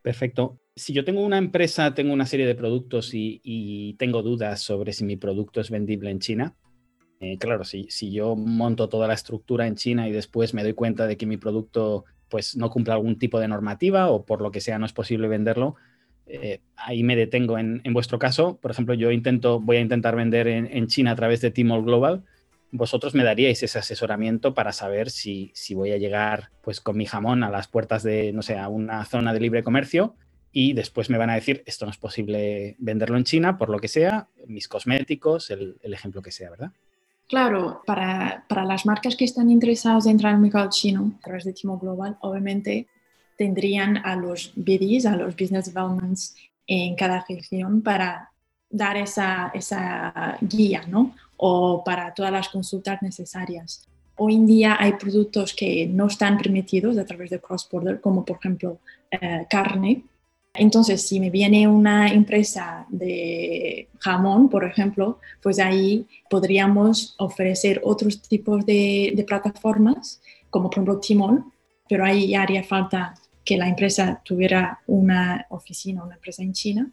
Perfecto. 0.03 0.59
Si 0.75 0.93
yo 0.93 1.03
tengo 1.03 1.21
una 1.21 1.39
empresa, 1.39 1.93
tengo 1.93 2.13
una 2.13 2.27
serie 2.27 2.45
de 2.45 2.55
productos 2.55 3.09
y, 3.13 3.95
tengo 3.97 4.21
dudas 4.21 4.61
sobre 4.61 4.93
si 4.93 5.03
mi 5.03 5.17
producto 5.17 5.59
es 5.59 5.71
vendible 5.71 6.11
en 6.11 6.19
China, 6.19 6.55
eh, 7.19 7.37
claro, 7.37 7.63
si, 7.63 7.87
yo 8.11 8.35
monto 8.35 8.89
toda 8.89 9.07
la 9.07 9.13
estructura 9.13 9.67
en 9.67 9.75
China 9.75 10.07
y 10.07 10.11
después 10.11 10.53
me 10.53 10.63
doy 10.63 10.73
cuenta 10.73 11.07
de 11.07 11.17
que 11.17 11.25
mi 11.25 11.37
producto 11.37 12.05
pues, 12.29 12.55
no 12.55 12.69
cumple 12.69 12.93
algún 12.93 13.17
tipo 13.17 13.39
de 13.39 13.47
normativa 13.47 14.09
o 14.09 14.25
por 14.25 14.41
lo 14.41 14.51
que 14.51 14.61
sea 14.61 14.77
no 14.77 14.85
es 14.85 14.93
posible 14.93 15.27
venderlo, 15.27 15.75
eh, 16.27 16.61
ahí 16.75 17.03
me 17.03 17.15
detengo. 17.15 17.57
En, 17.57 17.81
vuestro 17.93 18.19
caso, 18.19 18.57
por 18.57 18.71
ejemplo, 18.71 18.93
yo 18.93 19.11
intento, 19.11 19.59
voy 19.59 19.77
a 19.77 19.81
intentar 19.81 20.15
vender 20.15 20.47
en, 20.47 20.87
China 20.87 21.11
a 21.11 21.15
través 21.15 21.41
de 21.41 21.51
Tmall 21.51 21.83
Global. 21.83 22.23
Vosotros 22.71 23.15
me 23.15 23.23
daríais 23.23 23.63
ese 23.63 23.79
asesoramiento 23.79 24.53
para 24.53 24.73
saber 24.73 25.09
si, 25.09 25.51
si, 25.55 25.73
voy 25.73 25.91
a 25.93 25.97
llegar 25.97 26.51
pues 26.61 26.81
con 26.81 26.97
mi 26.97 27.05
jamón 27.05 27.43
a 27.43 27.49
las 27.49 27.67
puertas 27.67 28.03
de, 28.03 28.33
no 28.33 28.41
sé, 28.41 28.57
a 28.57 28.67
una 28.67 29.05
zona 29.05 29.33
de 29.33 29.39
libre 29.39 29.63
comercio 29.63 30.15
y 30.51 30.73
después 30.73 31.09
me 31.09 31.17
van 31.17 31.29
a 31.29 31.35
decir, 31.35 31.63
esto 31.65 31.85
no 31.85 31.91
es 31.91 31.97
posible 31.97 32.75
venderlo 32.79 33.17
en 33.17 33.23
China, 33.23 33.57
por 33.57 33.69
lo 33.69 33.79
que 33.79 33.87
sea, 33.87 34.27
mis 34.47 34.67
cosméticos, 34.67 35.51
el, 35.51 35.77
ejemplo 35.83 36.21
que 36.21 36.31
sea, 36.31 36.49
¿verdad? 36.49 36.71
Claro, 37.27 37.81
para, 37.85 38.45
para, 38.47 38.63
las 38.63 38.85
marcas 38.85 39.15
que 39.15 39.25
están 39.25 39.49
interesadas 39.49 40.05
en 40.05 40.13
entrar 40.13 40.33
al 40.33 40.39
mercado 40.39 40.69
chino 40.69 41.11
a 41.19 41.23
través 41.23 41.43
de 41.43 41.53
Timo 41.53 41.77
Global, 41.77 42.17
obviamente 42.21 42.87
tendrían 43.37 43.97
a 43.97 44.15
los 44.15 44.53
BDs, 44.55 45.05
a 45.05 45.15
los 45.15 45.35
Business 45.35 45.65
Developments 45.65 46.35
en 46.65 46.95
cada 46.95 47.25
región 47.27 47.81
para 47.81 48.31
dar 48.69 48.97
esa, 48.97 49.51
esa 49.53 50.37
guía, 50.41 50.83
¿no? 50.87 51.15
O 51.37 51.83
para 51.83 52.13
todas 52.13 52.31
las 52.31 52.49
consultas 52.49 53.01
necesarias. 53.01 53.87
Hoy 54.15 54.35
en 54.35 54.47
día 54.47 54.77
hay 54.79 54.93
productos 54.93 55.53
que 55.53 55.85
no 55.87 56.07
están 56.07 56.37
permitidos 56.37 56.97
a 56.97 57.05
través 57.05 57.29
de 57.29 57.39
cross-border, 57.39 58.01
como 58.01 58.25
por 58.25 58.37
ejemplo 58.37 58.79
eh, 59.11 59.45
carne. 59.49 60.03
Entonces, 60.57 61.07
si 61.07 61.19
me 61.19 61.29
viene 61.29 61.67
una 61.67 62.09
empresa 62.09 62.85
de 62.89 63.87
jamón, 63.99 64.49
por 64.49 64.63
ejemplo, 64.63 65.19
pues 65.41 65.59
ahí 65.59 66.05
podríamos 66.29 67.15
ofrecer 67.17 67.81
otros 67.83 68.21
tipos 68.21 68.65
de, 68.65 69.23
plataformas, 69.27 70.21
como 70.49 70.69
por 70.69 70.75
ejemplo 70.75 70.99
Timon, 70.99 71.51
pero 71.87 72.05
ahí 72.05 72.29
ya 72.29 72.41
haría 72.41 72.63
falta 72.63 73.13
que 73.43 73.57
la 73.57 73.67
empresa 73.67 74.21
tuviera 74.23 74.79
una 74.87 75.45
oficina, 75.49 76.03
una 76.03 76.15
empresa 76.15 76.43
en 76.43 76.53
China, 76.53 76.91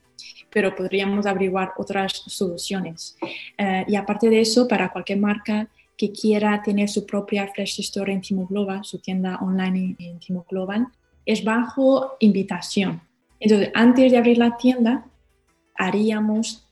pero 0.50 0.75
podríamos 0.75 1.26
averiguar 1.26 1.73
otras 1.76 2.12
soluciones. 2.26 3.16
Eh, 3.59 3.85
y 3.88 3.97
aparte 3.97 4.30
de 4.30 4.40
eso, 4.40 4.68
para 4.68 4.90
cualquier 4.90 5.18
marca 5.18 5.68
que 5.97 6.12
quiera 6.12 6.62
tener 6.62 6.88
su 6.88 7.06
propia 7.06 7.49
Flash 7.49 7.80
Store 7.80 8.12
en 8.12 8.21
Timo 8.21 8.47
Global, 8.47 8.85
su 8.85 8.99
tienda 8.99 9.38
online 9.40 9.97
en 9.99 10.18
Timo 10.18 10.44
Global, 10.49 10.87
es 11.26 11.42
bajo 11.42 12.16
invitación. 12.21 13.00
Entonces, 13.45 13.71
antes 13.75 14.11
de 14.11 14.17
abrir 14.17 14.39
la 14.39 14.57
tienda, 14.57 15.05
haríamos 15.75 16.67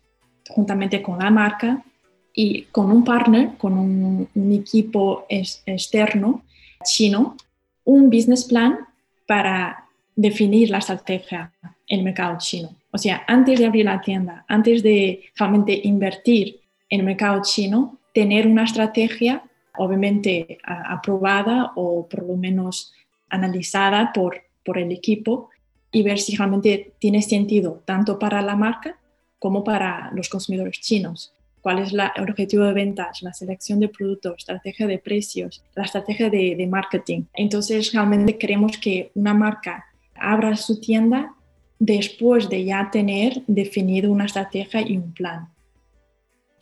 juntamente 0.48 1.02
con 1.02 1.18
la 1.18 1.30
marca 1.30 1.84
y 2.32 2.62
con 2.72 2.90
un 2.90 3.04
partner, 3.04 3.58
con 3.58 3.76
un, 3.76 4.28
equipo 4.54 5.26
externo 5.28 6.42
chino, 6.82 7.36
un 7.84 8.08
business 8.08 8.46
plan 8.46 8.78
para 9.26 9.84
definir 10.16 10.70
la 10.70 10.78
estrategia 10.78 11.52
en 11.86 11.98
el 11.98 12.04
mercado 12.06 12.38
chino. 12.38 12.74
O 12.90 12.96
sea, 12.96 13.22
antes 13.26 13.60
de 13.60 13.66
abrir 13.66 13.84
la 13.84 14.00
tienda, 14.00 14.46
antes 14.48 14.82
de 14.82 15.24
realmente 15.36 15.78
invertir 15.84 16.58
en 16.88 17.00
el 17.00 17.06
mercado 17.06 17.42
chino, 17.42 17.98
tener 18.14 18.46
una 18.46 18.64
estrategia 18.64 19.42
obviamente 19.76 20.56
aprobada 20.64 21.72
o 21.76 22.08
por 22.08 22.26
lo 22.26 22.36
menos 22.36 22.94
analizada 23.28 24.10
por, 24.14 24.40
por 24.64 24.78
el 24.78 24.90
equipo 24.90 25.50
y 25.92 26.02
ver 26.02 26.18
si 26.18 26.34
realmente 26.34 26.94
tiene 26.98 27.22
sentido 27.22 27.82
tanto 27.84 28.18
para 28.18 28.42
la 28.42 28.56
marca 28.56 28.98
como 29.38 29.62
para 29.62 30.10
los 30.14 30.28
consumidores 30.28 30.80
chinos 30.80 31.34
cuál 31.62 31.78
es 31.78 31.92
el 31.92 32.28
objetivo 32.28 32.64
de 32.64 32.72
ventas, 32.72 33.22
la 33.22 33.32
selección 33.32 33.80
de 33.80 33.88
productos, 33.88 34.34
estrategia 34.38 34.86
de 34.86 34.98
precios, 34.98 35.62
la 35.74 35.84
estrategia 35.84 36.28
de, 36.28 36.66
marketing. 36.68 37.22
Entonces, 37.32 37.92
realmente 37.92 38.36
queremos 38.36 38.76
que 38.76 39.12
una 39.14 39.32
marca 39.32 39.86
abra 40.14 40.56
su 40.56 40.80
tienda 40.80 41.34
después 41.78 42.48
de 42.48 42.64
ya 42.64 42.90
tener 42.90 43.42
definido 43.46 44.10
una 44.10 44.26
estrategia 44.26 44.82
y 44.82 44.96
un 44.96 45.12
plan. 45.12 45.48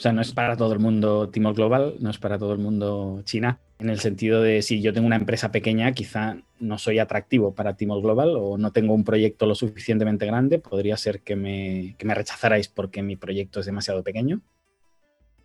O 0.01 0.03
sea, 0.03 0.15
no 0.15 0.23
es 0.23 0.33
para 0.33 0.57
todo 0.57 0.73
el 0.73 0.79
mundo 0.79 1.29
Timor 1.29 1.55
Global, 1.55 1.97
no 2.01 2.09
es 2.09 2.17
para 2.17 2.39
todo 2.39 2.55
el 2.55 2.59
mundo 2.59 3.21
China, 3.25 3.61
en 3.79 3.91
el 3.91 4.01
sentido 4.01 4.41
de 4.41 4.63
si 4.63 4.81
yo 4.81 4.95
tengo 4.95 5.07
una 5.07 5.17
empresa 5.17 5.53
pequeña, 5.53 5.93
quizá 5.93 6.39
no 6.59 6.79
soy 6.79 6.99
atractivo 6.99 7.55
para 7.55 7.77
Timor 7.77 8.01
Global 8.01 8.35
o 8.35 8.57
no 8.57 8.73
tengo 8.73 8.95
un 8.95 9.05
proyecto 9.05 9.45
lo 9.45 9.55
suficientemente 9.55 10.25
grande, 10.25 10.59
podría 10.59 10.97
ser 10.97 11.21
que 11.21 11.37
me, 11.37 11.97
que 11.99 12.07
me 12.07 12.15
rechazarais 12.15 12.67
porque 12.69 13.03
mi 13.03 13.17
proyecto 13.17 13.61
es 13.61 13.67
demasiado 13.67 14.03
pequeño. 14.03 14.41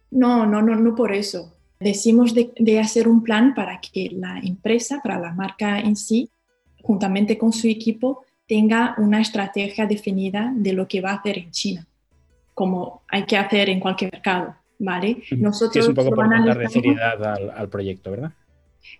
No, 0.09 0.45
no, 0.45 0.61
no, 0.61 0.73
no 0.77 0.95
por 0.95 1.11
eso. 1.11 1.53
Decimos 1.81 2.33
de, 2.33 2.79
hacer 2.79 3.09
un 3.09 3.23
plan 3.23 3.55
para 3.55 3.81
que 3.81 4.09
la 4.13 4.39
empresa, 4.39 5.01
para 5.03 5.19
la 5.19 5.33
marca 5.33 5.81
en 5.81 5.97
sí, 5.97 6.29
juntamente 6.81 7.37
con 7.37 7.51
su 7.51 7.67
equipo, 7.67 8.23
tenga 8.47 8.95
una 8.99 9.19
estrategia 9.19 9.85
definida 9.85 10.53
de 10.55 10.71
lo 10.71 10.87
que 10.87 11.01
va 11.01 11.11
a 11.11 11.15
hacer 11.15 11.39
en 11.39 11.51
China, 11.51 11.85
como 12.55 13.03
hay 13.09 13.25
que 13.25 13.37
hacer 13.37 13.69
en 13.69 13.79
cualquier 13.79 14.11
mercado, 14.11 14.55
¿vale? 14.79 15.21
Nosotros 15.37 15.85
es 15.85 15.89
un 15.89 15.93
poco 15.93 16.09
por 16.09 16.27
darle 16.27 16.67
seriedad 16.69 17.23
al, 17.23 17.51
al 17.51 17.69
proyecto, 17.69 18.09
¿verdad? 18.09 18.31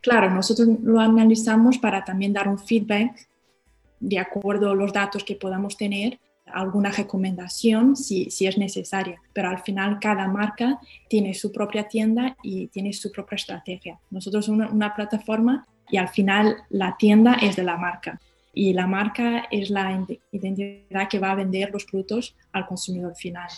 Claro, 0.02 0.30
nosotros 0.30 0.68
lo 0.84 1.00
analizamos 1.00 1.80
para 1.80 2.04
también 2.04 2.34
dar 2.34 2.48
un 2.48 2.60
feedback 2.60 3.28
de 4.00 4.20
acuerdo 4.20 4.72
a 4.72 4.76
los 4.76 4.94
datos 4.94 5.24
que 5.24 5.36
podamos 5.36 5.78
tener 5.78 6.20
alguna 6.46 6.92
recomendación 6.92 7.96
si, 7.96 8.30
si, 8.30 8.46
es 8.46 8.58
necesaria, 8.58 9.20
pero 9.34 9.50
al 9.50 9.60
final 9.60 10.00
cada 10.00 10.28
marca 10.28 10.80
tiene 11.10 11.34
su 11.34 11.52
propia 11.52 11.88
tienda 11.88 12.38
y 12.44 12.68
tiene 12.68 12.94
su 12.94 13.12
propia 13.12 13.36
estrategia. 13.36 14.00
Nosotros 14.12 14.46
somos 14.46 14.72
una, 14.72 14.94
plataforma 14.94 15.66
y 15.90 15.98
al 15.98 16.10
final 16.10 16.58
la 16.70 16.96
tienda 16.98 17.36
es 17.42 17.56
de 17.56 17.64
la 17.64 17.78
marca 17.78 18.20
y 18.56 18.74
la 18.74 18.88
marca 18.88 19.46
es 19.52 19.70
la 19.70 20.06
identidad 20.32 21.08
que 21.10 21.20
va 21.20 21.32
a 21.32 21.36
vender 21.36 21.70
los 21.72 21.86
productos 21.86 22.36
al 22.52 22.66
consumidor 22.66 23.16
final. 23.16 23.50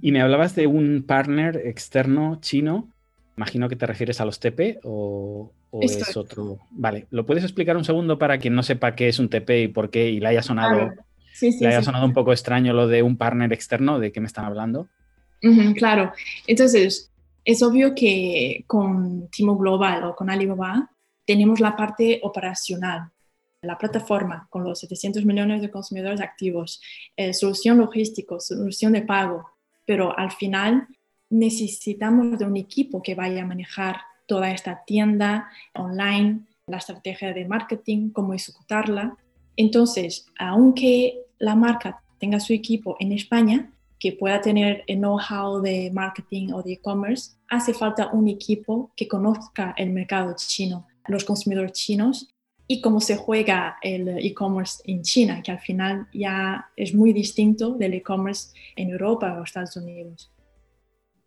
Y 0.00 0.12
me 0.12 0.20
hablabas 0.20 0.54
de 0.54 0.66
un 0.66 1.04
partner 1.06 1.56
externo 1.64 2.38
chino. 2.40 2.88
Imagino 3.36 3.68
que 3.68 3.76
te 3.76 3.86
refieres 3.86 4.20
a 4.20 4.24
los 4.24 4.38
TP 4.38 4.78
o, 4.84 5.50
es 5.82 6.16
otro. 6.16 6.60
Vale, 6.70 7.06
¿lo 7.10 7.26
puedes 7.26 7.42
explicar 7.42 7.76
un 7.76 7.84
segundo 7.84 8.16
para 8.18 8.38
quien 8.38 8.54
no 8.54 8.62
sepa 8.62 8.94
qué 8.94 9.08
es 9.08 9.18
un 9.18 9.28
TP 9.28 9.64
y 9.64 9.68
por 9.68 9.90
qué 9.90 10.08
y 10.08 10.20
le 10.20 10.28
haya 10.28 10.42
sonado 10.42 10.92
Sí, 11.34 11.50
sí, 11.50 11.64
Le 11.64 11.70
haya 11.70 11.82
sonado 11.82 12.06
un 12.06 12.12
poco 12.12 12.32
extraño 12.32 12.72
lo 12.72 12.86
de 12.86 13.02
un 13.02 13.16
partner 13.16 13.52
externo, 13.52 13.98
¿de 13.98 14.12
qué 14.12 14.20
me 14.20 14.28
están 14.28 14.44
hablando? 14.44 14.88
claro, 15.76 16.12
entonces 16.46 17.12
es 17.44 17.62
obvio 17.62 17.94
que 17.94 18.64
con 18.66 19.28
Timo 19.30 19.58
Global 19.58 20.04
o 20.04 20.16
con 20.16 20.30
Alibaba 20.30 20.90
tenemos 21.26 21.58
la 21.58 21.76
parte 21.76 22.20
operacional, 22.22 23.10
la 23.64 23.78
plataforma 23.78 24.46
con 24.50 24.64
los 24.64 24.80
700 24.80 25.24
millones 25.24 25.62
de 25.62 25.70
consumidores 25.70 26.20
activos, 26.20 26.80
eh, 27.16 27.32
solución 27.32 27.78
logística, 27.78 28.38
solución 28.40 28.92
de 28.92 29.02
pago, 29.02 29.44
pero 29.84 30.16
al 30.18 30.30
final 30.32 30.88
necesitamos 31.30 32.38
de 32.38 32.44
un 32.44 32.56
equipo 32.56 33.02
que 33.02 33.14
vaya 33.14 33.42
a 33.42 33.46
manejar 33.46 33.96
toda 34.26 34.50
esta 34.50 34.84
tienda 34.86 35.50
online, 35.74 36.40
la 36.66 36.78
estrategia 36.78 37.32
de 37.32 37.44
marketing, 37.46 38.10
cómo 38.10 38.34
ejecutarla. 38.34 39.16
Entonces, 39.56 40.26
aunque 40.38 41.20
la 41.38 41.54
marca 41.54 42.02
tenga 42.18 42.40
su 42.40 42.52
equipo 42.52 42.96
en 43.00 43.12
España, 43.12 43.70
que 43.98 44.12
pueda 44.12 44.40
tener 44.40 44.84
el 44.86 44.98
know-how 44.98 45.60
de 45.60 45.90
marketing 45.92 46.52
o 46.52 46.62
de 46.62 46.74
e-commerce, 46.74 47.32
hace 47.48 47.72
falta 47.72 48.08
un 48.12 48.28
equipo 48.28 48.90
que 48.96 49.08
conozca 49.08 49.74
el 49.76 49.90
mercado 49.90 50.34
chino, 50.36 50.86
los 51.06 51.24
consumidores 51.24 51.72
chinos 51.72 52.33
y 52.66 52.80
cómo 52.80 53.00
se 53.00 53.16
juega 53.16 53.76
el 53.82 54.08
e-commerce 54.18 54.82
en 54.86 55.02
China, 55.02 55.42
que 55.42 55.52
al 55.52 55.60
final 55.60 56.08
ya 56.12 56.70
es 56.76 56.94
muy 56.94 57.12
distinto 57.12 57.72
del 57.72 57.94
e-commerce 57.94 58.54
en 58.76 58.90
Europa 58.90 59.36
o 59.38 59.44
Estados 59.44 59.76
Unidos. 59.76 60.30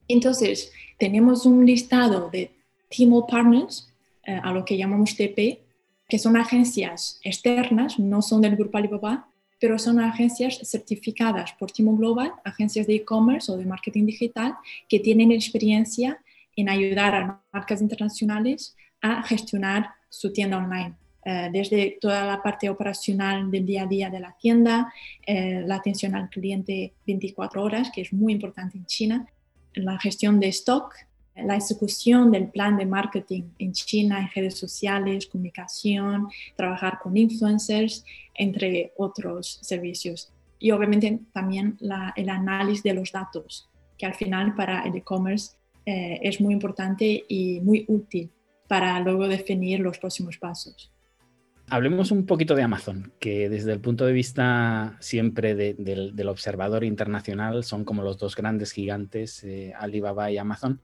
Entonces, 0.08 0.72
tenemos 0.98 1.46
un 1.46 1.66
listado 1.66 2.30
de 2.32 2.52
Tmall 2.90 3.26
Partners, 3.30 3.94
eh, 4.24 4.40
a 4.42 4.52
lo 4.52 4.66
que 4.66 4.78
llamamos 4.78 5.16
TP, 5.16 5.62
que 6.08 6.18
son 6.18 6.38
agencias 6.38 7.20
externas, 7.24 8.00
no 8.00 8.22
son 8.22 8.42
del 8.42 8.56
grupo 8.56 8.78
Alibaba, 8.78 9.28
pero 9.60 9.78
son 9.78 10.00
agencias 10.00 10.60
certificadas 10.64 11.52
por 11.54 11.72
Tmall 11.72 11.98
Global, 11.98 12.32
agencias 12.46 12.88
de 12.88 12.96
e-commerce 12.96 13.52
o 13.52 13.58
de 13.58 13.66
marketing 13.66 14.06
digital, 14.06 14.56
que 14.88 15.00
tienen 15.00 15.32
experiencia 15.32 16.22
en 16.56 16.70
ayudar 16.70 17.16
a 17.16 17.42
marcas 17.52 17.82
internacionales 17.82 18.76
a 19.02 19.22
gestionar 19.24 19.92
su 20.10 20.32
tienda 20.32 20.58
online. 20.58 20.96
Eh, 21.30 21.50
desde 21.52 21.98
toda 22.00 22.26
la 22.26 22.42
parte 22.42 22.70
operacional 22.70 23.52
del 23.52 23.66
día 23.66 23.84
a 23.84 23.86
día 23.86 24.10
de 24.10 24.22
la 24.22 24.34
tienda, 24.40 24.94
eh, 25.26 25.62
la 25.66 25.76
atención 25.76 26.16
al 26.16 26.30
cliente 26.30 26.94
24 27.06 27.62
horas, 27.62 27.92
que 27.94 28.00
es 28.00 28.14
muy 28.14 28.32
importante 28.32 28.78
en 28.78 28.86
China, 28.86 29.28
la 29.74 30.00
gestión 30.00 30.40
de 30.40 30.48
stock, 30.48 30.94
la 31.36 31.58
ejecución 31.58 32.32
del 32.32 32.48
plan 32.48 32.78
de 32.78 32.86
marketing 32.86 33.44
en 33.60 33.74
China, 33.74 34.22
en 34.22 34.30
redes 34.34 34.58
sociales, 34.58 35.28
comunicación, 35.28 36.30
trabajar 36.56 36.98
con 37.04 37.18
influencers, 37.18 38.06
entre 38.34 38.94
otros 38.96 39.60
servicios. 39.62 40.32
Y 40.60 40.72
obviamente 40.72 41.20
también 41.34 41.78
el 42.16 42.30
análisis 42.30 42.84
de 42.84 42.94
los 42.94 43.12
datos, 43.12 43.70
que 43.98 44.06
al 44.06 44.14
final 44.14 44.56
para 44.56 44.84
el 44.84 44.96
e-commerce 44.96 45.58
eh, 45.86 46.22
es 46.24 46.40
muy 46.40 46.54
importante 46.54 47.26
y 47.28 47.60
muy 47.60 47.84
útil 47.90 48.32
para 48.70 48.98
luego 49.02 49.28
definir 49.28 49.82
los 49.82 50.00
próximos 50.00 50.38
pasos. 50.38 50.90
Hablemos 51.70 52.12
un 52.12 52.26
poquito 52.26 52.56
de 52.56 52.64
Amazon, 52.64 53.12
que 53.20 53.50
desde 53.50 53.74
el 53.74 53.82
punto 53.82 54.06
de 54.06 54.14
vista 54.14 54.96
siempre 55.02 55.54
del, 55.54 56.28
observador 56.30 56.86
internacional 56.86 57.66
son 57.66 57.84
como 57.84 58.04
los 58.04 58.18
dos 58.18 58.38
grandes 58.38 58.72
gigantes, 58.72 59.44
eh, 59.44 59.74
Alibaba 59.78 60.32
y 60.32 60.38
Amazon. 60.38 60.80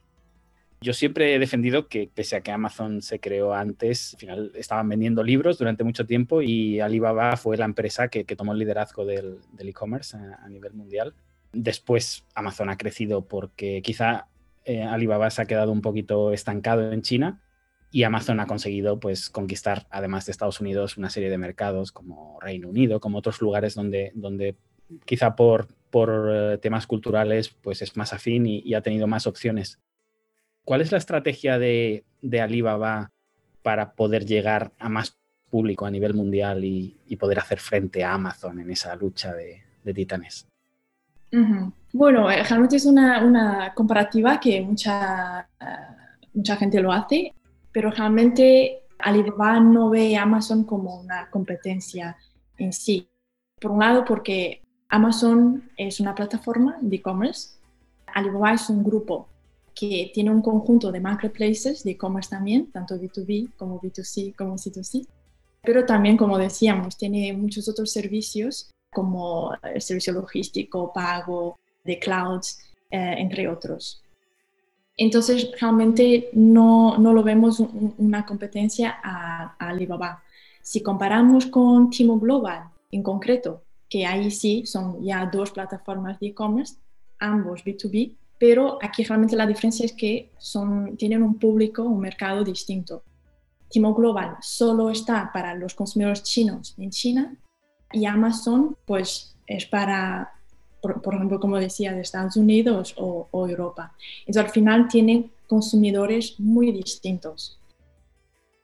Yo 0.82 0.92
siempre 0.92 1.34
he 1.34 1.40
defendido 1.40 1.88
que 1.88 2.10
pese 2.14 2.36
a 2.36 2.42
que 2.42 2.52
Amazon 2.52 3.02
se 3.02 3.22
creó 3.22 3.54
antes, 3.54 4.16
al 4.16 4.20
final 4.20 4.52
estaban 4.56 4.90
vendiendo 4.90 5.24
libros 5.24 5.58
durante 5.58 5.86
mucho 5.86 6.06
tiempo 6.06 6.42
y 6.42 6.82
Alibaba 6.82 7.38
fue 7.38 7.56
la 7.56 7.64
empresa 7.64 8.10
que, 8.10 8.26
tomó 8.26 8.52
el 8.52 8.60
liderazgo 8.60 9.06
del 9.06 9.40
e-commerce 9.58 10.18
a, 10.18 10.50
nivel 10.50 10.74
mundial. 10.74 11.14
Después 11.54 12.26
Amazon 12.36 12.70
ha 12.70 12.78
crecido 12.78 13.26
porque 13.26 13.82
quizá 13.82 14.28
eh, 14.66 14.84
Alibaba 14.84 15.30
se 15.30 15.44
ha 15.44 15.46
quedado 15.46 15.72
un 15.72 15.82
poquito 15.82 16.34
estancado 16.34 16.92
en 16.92 17.04
China 17.04 17.43
y 17.94 18.04
Amazon 18.04 18.40
ha 18.40 18.48
conseguido 18.48 19.00
pues, 19.00 19.30
conquistar, 19.30 19.86
además 19.92 20.26
de 20.26 20.32
Estados 20.32 20.60
Unidos, 20.60 20.98
una 20.98 21.12
serie 21.12 21.30
de 21.30 21.38
mercados 21.38 21.92
como 21.92 22.40
Reino 22.42 22.68
Unido, 22.68 23.00
como 23.00 23.20
otros 23.20 23.40
lugares 23.40 23.76
donde, 23.76 24.12
donde 24.16 24.56
quizá 25.06 25.36
por, 25.36 25.68
por 25.92 26.28
eh, 26.34 26.58
temas 26.58 26.88
culturales 26.88 27.50
pues, 27.50 27.84
es 27.84 27.96
más 27.96 28.12
afín 28.12 28.48
y, 28.48 28.74
ha 28.74 28.82
tenido 28.82 29.06
más 29.06 29.28
opciones. 29.28 29.78
¿Cuál 30.66 30.82
es 30.82 30.92
la 30.92 30.98
estrategia 30.98 31.60
de, 31.60 32.04
de, 32.24 32.42
Alibaba 32.42 33.12
para 33.62 33.94
poder 33.94 34.26
llegar 34.26 34.72
a 34.80 34.90
más 34.90 35.16
público 35.52 35.86
a 35.86 35.92
nivel 35.92 36.16
mundial 36.16 36.64
y, 36.64 36.98
poder 37.20 37.38
hacer 37.38 37.60
frente 37.60 38.04
a 38.04 38.14
Amazon 38.14 38.60
en 38.60 38.72
esa 38.72 38.96
lucha 38.96 39.36
de, 39.36 39.94
titanes? 39.94 40.48
Bueno, 41.92 42.32
eh, 42.32 42.44
realmente 42.44 42.78
es 42.78 42.86
una, 42.88 43.24
una 43.24 43.72
comparativa 43.76 44.40
que 44.40 44.62
mucha, 44.62 45.48
eh, 45.62 46.26
mucha 46.34 46.56
gente 46.56 46.82
lo 46.82 46.92
hace 46.92 47.36
pero 47.74 47.92
realmente 47.92 48.84
Alibaba 49.00 49.60
no 49.60 49.90
ve 49.90 50.16
Amazon 50.16 50.64
como 50.64 51.02
una 51.02 51.30
competencia 51.30 52.16
en 52.58 52.72
sí. 52.72 53.10
Por 53.60 53.72
un 53.72 53.80
lado, 53.80 54.06
porque 54.06 54.62
Amazon 54.90 55.70
es 55.76 56.00
una 56.00 56.16
plataforma 56.16 56.78
de 56.82 56.98
e-commerce, 56.98 57.58
Alibaba 58.08 58.54
es 58.54 58.70
un 58.70 58.84
grupo 58.84 59.28
que 59.74 60.12
tiene 60.14 60.30
un 60.30 60.42
conjunto 60.42 60.92
de 60.92 61.00
marketplaces 61.00 61.84
de 61.84 61.92
e-commerce 61.92 62.30
también, 62.30 62.72
tanto 62.72 62.96
B2B 62.96 63.56
como 63.58 63.82
B2C 63.82 64.36
como 64.36 64.56
C2C, 64.56 65.08
pero 65.64 65.86
también, 65.86 66.18
como 66.18 66.38
decíamos, 66.38 66.98
tiene 66.98 67.34
muchos 67.34 67.68
otros 67.68 67.92
servicios 67.92 68.70
como 68.94 69.54
el 69.64 69.82
servicio 69.82 70.14
logístico, 70.14 70.92
pago, 70.94 71.58
de 71.84 71.98
clouds, 72.00 72.60
eh, 72.92 73.16
entre 73.18 73.48
otros. 73.48 74.03
Entonces, 74.98 75.52
realmente 75.60 76.30
no, 76.34 76.98
no 76.98 77.14
lo 77.14 77.24
vemos 77.24 77.60
una 77.60 78.26
competencia 78.26 78.96
a, 79.04 79.56
Alibaba. 79.58 80.24
Si 80.62 80.82
comparamos 80.82 81.48
con 81.48 81.90
Timo 81.90 82.20
Global 82.20 82.70
en 82.92 83.02
concreto, 83.02 83.64
que 83.90 84.06
ahí 84.06 84.32
sí 84.32 84.66
son 84.66 85.04
ya 85.04 85.26
dos 85.26 85.52
plataformas 85.52 86.20
de 86.20 86.28
e-commerce, 86.28 86.76
ambos 87.20 87.64
B2B, 87.64 88.16
pero 88.40 88.78
aquí 88.82 89.04
realmente 89.04 89.36
la 89.36 89.48
diferencia 89.48 89.86
es 89.86 89.94
que 89.94 90.32
son, 90.38 90.96
tienen 90.98 91.24
un 91.24 91.40
público, 91.40 91.84
un 91.84 92.00
mercado 92.00 92.44
distinto. 92.44 93.04
Timo 93.70 93.94
Global 93.94 94.38
solo 94.42 94.90
está 94.92 95.32
para 95.34 95.56
los 95.56 95.74
consumidores 95.74 96.24
chinos 96.24 96.76
en 96.78 96.92
China 96.92 97.36
y 97.92 98.06
Amazon 98.06 98.78
pues 98.86 99.36
es 99.48 99.66
para 99.66 100.34
por, 100.84 101.16
ejemplo, 101.16 101.40
como 101.40 101.58
decía, 101.58 101.94
de 101.94 102.02
Estados 102.02 102.36
Unidos 102.36 102.94
o, 102.98 103.30
Europa. 103.48 103.94
Entonces, 104.20 104.44
al 104.44 104.52
final 104.52 104.88
tienen 104.90 105.32
consumidores 105.48 106.40
muy 106.40 106.74
distintos. 106.74 107.58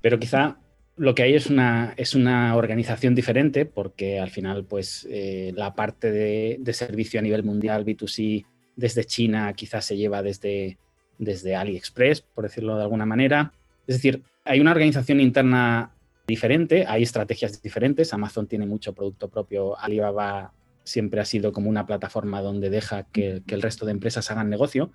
Pero 0.01 0.19
quizá 0.19 0.57
lo 0.97 1.15
que 1.15 1.23
hay 1.23 1.35
es 1.35 1.47
una, 1.47 1.93
es 1.95 2.15
una 2.15 2.57
organización 2.57 3.15
diferente 3.15 3.65
porque 3.65 4.19
al 4.19 4.29
final 4.29 4.65
pues 4.65 5.07
eh, 5.09 5.53
la 5.55 5.73
parte 5.73 6.11
de, 6.11 6.73
servicio 6.73 7.21
a 7.21 7.23
nivel 7.23 7.43
mundial 7.43 7.85
B2C 7.85 8.45
desde 8.75 9.05
China 9.05 9.53
quizás 9.53 9.85
se 9.85 9.95
lleva 9.95 10.21
desde, 10.21 10.77
desde 11.17 11.55
AliExpress, 11.55 12.21
por 12.21 12.43
decirlo 12.43 12.75
de 12.75 12.83
alguna 12.83 13.05
manera. 13.05 13.53
Es 13.87 13.95
decir, 13.95 14.23
hay 14.43 14.59
una 14.59 14.71
organización 14.71 15.21
interna 15.21 15.91
diferente, 16.27 16.85
hay 16.85 17.03
estrategias 17.03 17.61
diferentes. 17.61 18.13
Amazon 18.13 18.47
tiene 18.47 18.65
mucho 18.65 18.93
producto 18.93 19.29
propio, 19.29 19.79
Alibaba 19.79 20.51
siempre 20.89 21.21
ha 21.21 21.25
sido 21.25 21.51
como 21.51 21.69
una 21.69 21.85
plataforma 21.85 22.41
donde 22.41 22.69
deja 22.69 23.03
que, 23.03 23.43
el 23.47 23.61
resto 23.61 23.85
de 23.85 23.91
empresas 23.91 24.29
hagan 24.31 24.49
negocio, 24.49 24.91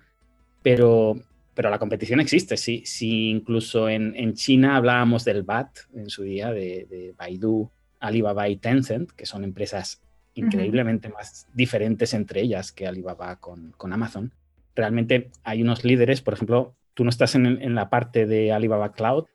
pero, 0.61 1.15
pero 1.53 1.69
la 1.69 1.79
competición 1.79 2.19
existe. 2.19 2.57
Si, 2.57 2.85
si 2.85 3.29
incluso 3.29 3.89
en, 3.89 4.33
China 4.33 4.75
hablábamos 4.75 5.25
del 5.25 5.43
BAT 5.43 5.69
en 5.93 6.09
su 6.09 6.23
día, 6.23 6.51
de, 6.51 7.13
Baidu, 7.17 7.69
Alibaba 7.99 8.49
y 8.49 8.57
Tencent, 8.57 9.11
que 9.11 9.25
son 9.25 9.43
empresas 9.43 10.01
increíblemente 10.33 11.09
más 11.09 11.47
diferentes 11.53 12.13
entre 12.13 12.41
ellas 12.41 12.71
que 12.71 12.87
Alibaba 12.87 13.37
con, 13.37 13.71
con, 13.77 13.93
Amazon. 13.93 14.33
Realmente 14.75 15.31
hay 15.43 15.61
unos 15.61 15.85
líderes, 15.85 16.21
por 16.21 16.33
ejemplo, 16.33 16.75
tú 16.93 17.05
no 17.05 17.09
estás 17.09 17.35
en, 17.35 17.45
en 17.45 17.73
la 17.73 17.89
parte 17.89 18.25
de 18.25 18.51
Alibaba 18.51 18.91
Cloud, 18.91 19.25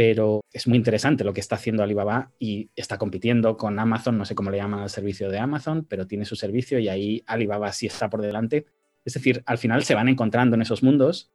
pero 0.00 0.46
es 0.50 0.66
muy 0.66 0.78
interesante 0.78 1.24
lo 1.24 1.34
que 1.34 1.40
está 1.40 1.56
haciendo 1.56 1.82
Alibaba 1.82 2.32
y 2.38 2.70
está 2.74 2.96
compitiendo 2.96 3.58
con 3.58 3.78
Amazon, 3.78 4.16
no 4.16 4.24
sé 4.24 4.34
cómo 4.34 4.50
le 4.50 4.56
llaman 4.56 4.80
al 4.80 4.88
servicio 4.88 5.28
de 5.28 5.38
Amazon, 5.38 5.84
pero 5.84 6.06
tiene 6.06 6.24
su 6.24 6.36
servicio 6.36 6.78
y 6.78 6.88
ahí 6.88 7.22
Alibaba 7.26 7.70
sí 7.74 7.84
está 7.84 8.08
por 8.08 8.22
delante. 8.22 8.64
Es 9.04 9.12
decir, 9.12 9.42
al 9.44 9.58
final 9.58 9.84
se 9.84 9.94
van 9.94 10.08
encontrando 10.08 10.56
en 10.56 10.62
esos 10.62 10.82
mundos. 10.82 11.30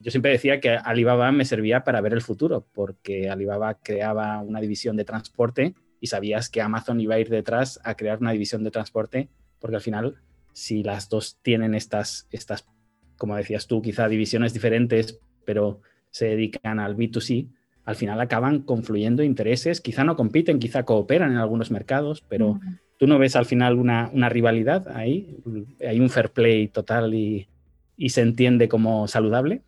Yo 0.00 0.10
siempre 0.10 0.32
decía 0.32 0.60
que 0.60 0.68
Alibaba 0.68 1.32
me 1.32 1.46
servía 1.46 1.82
para 1.82 2.02
ver 2.02 2.12
el 2.12 2.20
futuro, 2.20 2.68
porque 2.74 3.30
Alibaba 3.30 3.78
creaba 3.82 4.38
una 4.40 4.60
división 4.60 4.98
de 4.98 5.06
transporte 5.06 5.74
y 5.98 6.08
sabías 6.08 6.50
que 6.50 6.60
Amazon 6.60 7.00
iba 7.00 7.14
a 7.14 7.20
ir 7.20 7.30
detrás 7.30 7.80
a 7.84 7.94
crear 7.94 8.18
una 8.20 8.32
división 8.32 8.62
de 8.64 8.70
transporte, 8.70 9.30
porque 9.58 9.76
al 9.76 9.82
final, 9.82 10.16
si 10.52 10.82
las 10.82 11.08
dos 11.08 11.38
tienen 11.40 11.74
estas, 11.74 12.28
estas 12.30 12.66
como 13.16 13.34
decías 13.34 13.66
tú, 13.66 13.80
quizá 13.80 14.08
divisiones 14.08 14.52
diferentes, 14.52 15.18
pero 15.46 15.80
se 16.10 16.26
dedican 16.26 16.80
al 16.80 16.98
B2C, 16.98 17.48
al 17.84 17.96
final 17.96 18.20
acaban 18.20 18.60
confluyendo 18.60 19.22
intereses, 19.22 19.80
quizá 19.80 20.04
no 20.04 20.16
compiten, 20.16 20.58
quizá 20.58 20.84
cooperan 20.84 21.32
en 21.32 21.38
algunos 21.38 21.70
mercados, 21.70 22.22
pero 22.28 22.60
tú 22.98 23.06
no 23.06 23.18
ves 23.18 23.36
al 23.36 23.46
final 23.46 23.78
una, 23.78 24.10
rivalidad 24.28 24.88
ahí, 24.96 25.36
hay 25.86 26.00
un 26.00 26.10
fair 26.10 26.30
play 26.30 26.68
total 26.68 27.14
y, 27.14 27.46
se 28.08 28.22
entiende 28.22 28.68
como 28.68 29.06
saludable. 29.08 29.62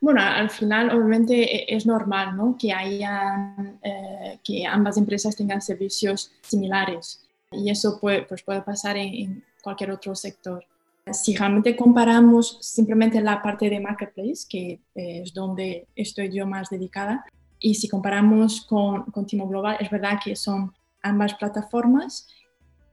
Bueno, 0.00 0.20
al 0.22 0.48
final 0.48 0.90
obviamente 0.90 1.34
e, 1.42 1.76
es 1.76 1.86
normal 1.86 2.36
¿no? 2.36 2.56
que, 2.58 2.72
haya, 2.72 3.56
eh, 3.82 4.38
que 4.44 4.64
ambas 4.64 4.96
empresas 4.96 5.34
tengan 5.36 5.60
servicios 5.60 6.32
similares 6.42 7.26
y 7.50 7.68
eso 7.68 7.98
puede, 8.00 8.22
pues 8.22 8.42
puede 8.42 8.62
pasar 8.62 8.96
en 8.96 9.42
cualquier 9.62 9.90
otro 9.90 10.14
sector. 10.14 10.64
Si 11.12 11.36
realmente 11.36 11.76
comparamos 11.76 12.58
simplemente 12.62 13.20
la 13.20 13.42
parte 13.42 13.68
de 13.68 13.78
Marketplace, 13.78 14.46
que 14.48 14.80
es 14.94 15.34
donde 15.34 15.86
estoy 15.94 16.30
yo 16.30 16.46
más 16.46 16.70
dedicada, 16.70 17.24
y 17.58 17.74
si 17.74 17.88
comparamos 17.88 18.64
con, 18.64 19.04
con 19.04 19.26
Timo 19.26 19.46
Global, 19.46 19.76
es 19.80 19.90
verdad 19.90 20.18
que 20.22 20.34
son 20.34 20.72
ambas 21.02 21.34
plataformas, 21.34 22.28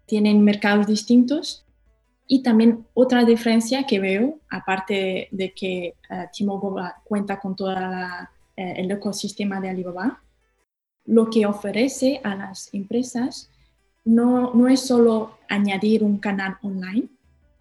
tienen 0.05 0.43
mercados 0.43 0.87
distintos 0.87 1.65
y 2.27 2.43
también 2.43 2.85
otra 2.93 3.23
diferencia 3.23 3.85
que 3.85 3.99
veo, 3.99 4.39
aparte 4.49 5.29
de 5.31 5.53
que 5.53 5.95
uh, 6.09 6.29
Timo 6.33 6.59
Global 6.59 6.93
cuenta 7.05 7.39
con 7.39 7.55
todo 7.55 7.71
eh, 7.71 8.73
el 8.77 8.91
ecosistema 8.91 9.61
de 9.61 9.69
Alibaba, 9.69 10.21
lo 11.05 11.29
que 11.29 11.45
ofrece 11.45 12.19
a 12.23 12.35
las 12.35 12.73
empresas 12.73 13.49
no, 14.03 14.53
no 14.53 14.67
es 14.67 14.81
solo 14.81 15.37
añadir 15.49 16.03
un 16.03 16.17
canal 16.17 16.57
online 16.61 17.09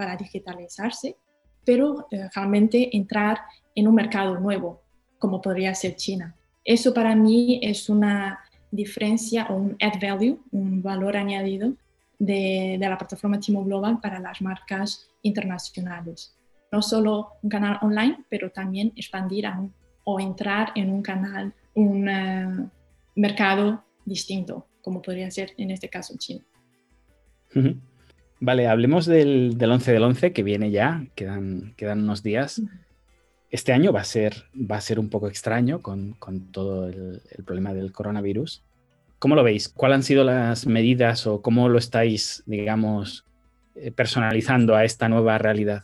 para 0.00 0.16
digitalizarse, 0.16 1.14
pero 1.62 2.06
eh, 2.10 2.26
realmente 2.34 2.96
entrar 2.96 3.36
en 3.74 3.86
un 3.86 3.94
mercado 3.94 4.40
nuevo, 4.40 4.80
como 5.18 5.42
podría 5.42 5.74
ser 5.74 5.94
China. 5.94 6.34
Eso 6.64 6.94
para 6.94 7.14
mí 7.14 7.60
es 7.62 7.90
una 7.90 8.40
diferencia 8.70 9.46
o 9.50 9.56
un 9.56 9.76
add 9.78 10.00
value, 10.00 10.40
un 10.52 10.80
valor 10.80 11.18
añadido 11.18 11.74
de, 12.18 12.78
la 12.80 12.96
plataforma 12.96 13.38
Timo 13.38 13.62
Global 13.62 14.00
para 14.00 14.18
las 14.20 14.40
marcas 14.40 15.10
internacionales. 15.20 16.34
No 16.72 16.80
solo 16.80 17.32
un 17.42 17.50
canal 17.50 17.78
online, 17.82 18.24
pero 18.30 18.48
también 18.48 18.94
expandir 18.96 19.46
o 20.04 20.18
entrar 20.18 20.72
en 20.76 20.90
un 20.90 21.02
canal, 21.02 21.52
un 21.74 22.08
eh, 22.08 22.70
mercado 23.16 23.84
distinto, 24.06 24.66
como 24.80 25.02
podría 25.02 25.30
ser 25.30 25.52
en 25.58 25.70
este 25.72 25.90
caso 25.90 26.14
China. 26.16 26.42
Vale, 28.40 28.66
hablemos 28.66 29.04
del, 29.04 29.58
11 29.60 29.92
del 29.92 30.02
11 30.02 30.32
que 30.32 30.42
viene 30.42 30.70
ya, 30.70 31.04
quedan, 31.14 31.74
quedan 31.76 32.02
unos 32.02 32.22
días. 32.22 32.62
Este 33.50 33.74
año 33.74 33.92
va 33.92 34.00
a 34.00 34.04
ser, 34.04 34.44
va 34.54 34.76
a 34.76 34.80
ser 34.80 34.98
un 34.98 35.10
poco 35.10 35.28
extraño 35.28 35.82
con, 35.82 36.16
todo 36.50 36.88
el, 36.88 37.20
problema 37.44 37.74
del 37.74 37.92
coronavirus. 37.92 38.62
¿Cómo 39.18 39.34
lo 39.34 39.44
veis? 39.44 39.68
¿Cuáles 39.68 39.96
han 39.96 40.02
sido 40.04 40.24
las 40.24 40.66
medidas 40.66 41.26
o 41.26 41.42
cómo 41.42 41.68
lo 41.68 41.78
estáis, 41.78 42.42
digamos, 42.46 43.26
eh, 43.74 43.90
personalizando 43.90 44.74
a 44.74 44.84
esta 44.84 45.10
nueva 45.10 45.36
realidad? 45.36 45.82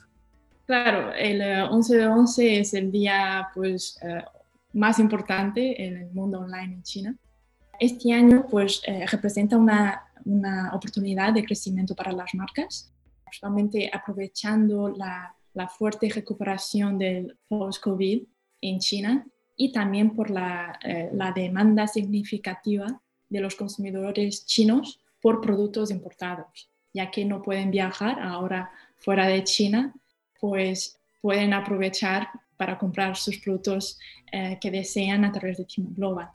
Claro, 0.65 1.13
el 1.13 1.43
11 1.43 1.97
de 1.99 2.07
11 2.07 2.61
es 2.61 2.73
el 2.73 2.91
día 2.91 3.49
pues, 3.55 3.99
eh, 4.03 4.25
más 4.73 4.99
importante 4.99 5.85
en 5.85 5.99
el 5.99 6.11
mundo 6.13 6.41
online 6.41 6.75
en 6.75 6.83
China. 6.83 7.17
Este 7.81 8.13
año 8.13 8.47
pues, 8.51 8.83
eh, 8.87 9.07
representa 9.07 9.57
una 9.57 10.07
una 10.27 10.75
oportunidad 10.75 11.33
de 11.33 11.45
crecimiento 11.45 11.95
para 11.95 12.13
las 12.13 12.35
marcas, 12.35 12.93
principalmente 13.25 13.91
aprovechando 13.93 14.89
la, 14.89 15.33
fuerte 15.79 16.11
recuperación 16.11 16.99
del 16.99 17.39
post-COVID 17.49 18.25
en 18.61 18.79
China 18.79 19.27
y 19.57 19.73
también 19.73 20.15
por 20.15 20.29
la, 20.29 20.79
eh, 20.85 21.09
la, 21.15 21.33
demanda 21.33 21.87
significativa 21.87 23.01
de 23.31 23.41
los 23.41 23.55
consumidores 23.55 24.45
chinos 24.45 25.01
por 25.23 25.41
productos 25.41 25.91
importados, 25.91 26.71
ya 26.93 27.11
que 27.11 27.25
no 27.25 27.41
pueden 27.41 27.71
viajar 27.71 28.21
ahora 28.21 28.71
fuera 28.99 29.29
de 29.29 29.45
China, 29.45 29.95
pues 30.39 31.01
pueden 31.23 31.55
aprovechar 31.55 32.29
para 32.59 32.77
comprar 32.77 33.17
sus 33.17 33.39
productos 33.39 33.99
eh, 34.33 34.59
que 34.61 34.71
desean 34.71 35.25
a 35.25 35.33
través 35.33 35.57
de 35.57 35.65
Timo 35.65 35.89
Global. 35.97 36.29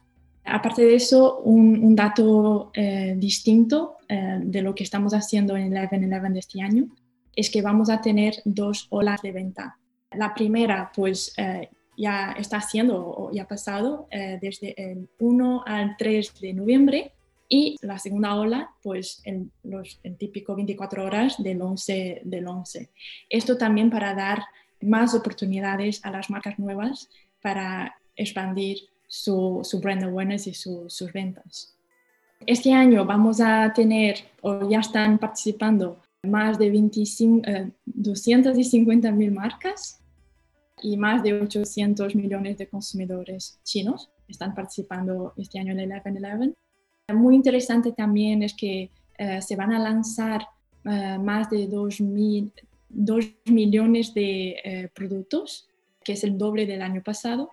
Aparte 0.44 0.84
de 0.84 0.96
eso, 0.96 1.40
un, 1.40 1.96
dato 1.96 2.72
eh, 2.74 3.16
distinto 3.18 3.98
eh, 4.08 4.40
de 4.42 4.62
lo 4.62 4.74
que 4.74 4.84
estamos 4.84 5.14
haciendo 5.14 5.56
en 5.56 5.72
11-11 5.72 6.34
de 6.34 6.40
este 6.40 6.62
año 6.62 6.88
es 7.36 7.50
que 7.50 7.62
vamos 7.62 7.90
a 7.90 8.02
tener 8.02 8.36
dos 8.44 8.88
olas 8.90 9.22
de 9.22 9.32
venta. 9.32 9.78
La 10.12 10.34
primera, 10.34 10.92
pues 10.94 11.34
eh, 11.38 11.70
ya 11.96 12.36
está 12.38 12.58
haciendo 12.58 12.98
o 12.98 13.32
ya 13.32 13.44
ha 13.44 13.48
pasado 13.48 14.08
desde 14.42 14.74
el 14.92 15.10
1 15.20 15.64
al 15.66 15.96
3 15.98 16.40
de 16.42 16.54
noviembre 16.54 17.14
y 17.48 17.76
la 17.82 18.00
segunda 18.00 18.36
ola, 18.36 18.72
pues 18.82 19.22
en 19.26 19.52
los 19.64 20.00
el 20.04 20.18
típico 20.18 20.56
24 20.56 21.06
horas 21.06 21.42
del 21.42 21.62
11 21.62 22.22
del 22.24 22.48
11. 22.48 22.90
Esto 23.30 23.58
también 23.58 23.90
para 23.90 24.16
dar 24.16 24.44
más 24.82 25.14
oportunidades 25.14 26.04
a 26.04 26.12
las 26.12 26.30
marcas 26.30 26.58
nuevas 26.60 27.10
para 27.42 27.96
expandir 28.16 28.91
su, 29.12 29.80
brand 29.82 30.04
awareness 30.04 30.48
y 30.48 30.54
sus 30.54 31.12
ventas. 31.14 31.76
Este 32.46 32.72
año 32.74 33.06
vamos 33.06 33.42
a 33.42 33.72
tener, 33.74 34.16
o 34.42 34.70
ya 34.70 34.80
están 34.80 35.20
participando, 35.20 36.00
más 36.24 36.58
de 36.58 36.70
25, 36.70 37.48
250 37.86 39.08
eh, 39.08 39.12
mil 39.12 39.32
marcas 39.32 40.00
y 40.82 40.96
más 40.96 41.24
de 41.24 41.34
800 41.34 42.16
millones 42.16 42.58
de 42.58 42.68
consumidores 42.68 43.60
chinos 43.64 44.10
están 44.28 44.56
participando 44.56 45.34
este 45.36 45.60
año 45.60 45.74
en 45.74 45.82
el 45.82 45.92
11-11. 45.92 46.54
Muy 47.14 47.36
interesante 47.36 47.92
también 47.92 48.44
es 48.44 48.54
que 48.54 48.92
eh, 49.18 49.42
se 49.42 49.56
van 49.58 49.74
a 49.74 49.80
lanzar 49.80 50.48
eh, 50.86 51.18
más 51.20 51.50
de 51.50 51.68
2, 51.68 51.98
2 52.90 53.26
millones 53.46 54.14
de 54.14 54.90
productos, 54.96 55.68
que 56.02 56.14
es 56.14 56.24
el 56.24 56.38
doble 56.38 56.66
del 56.66 56.82
año 56.82 57.04
pasado, 57.04 57.50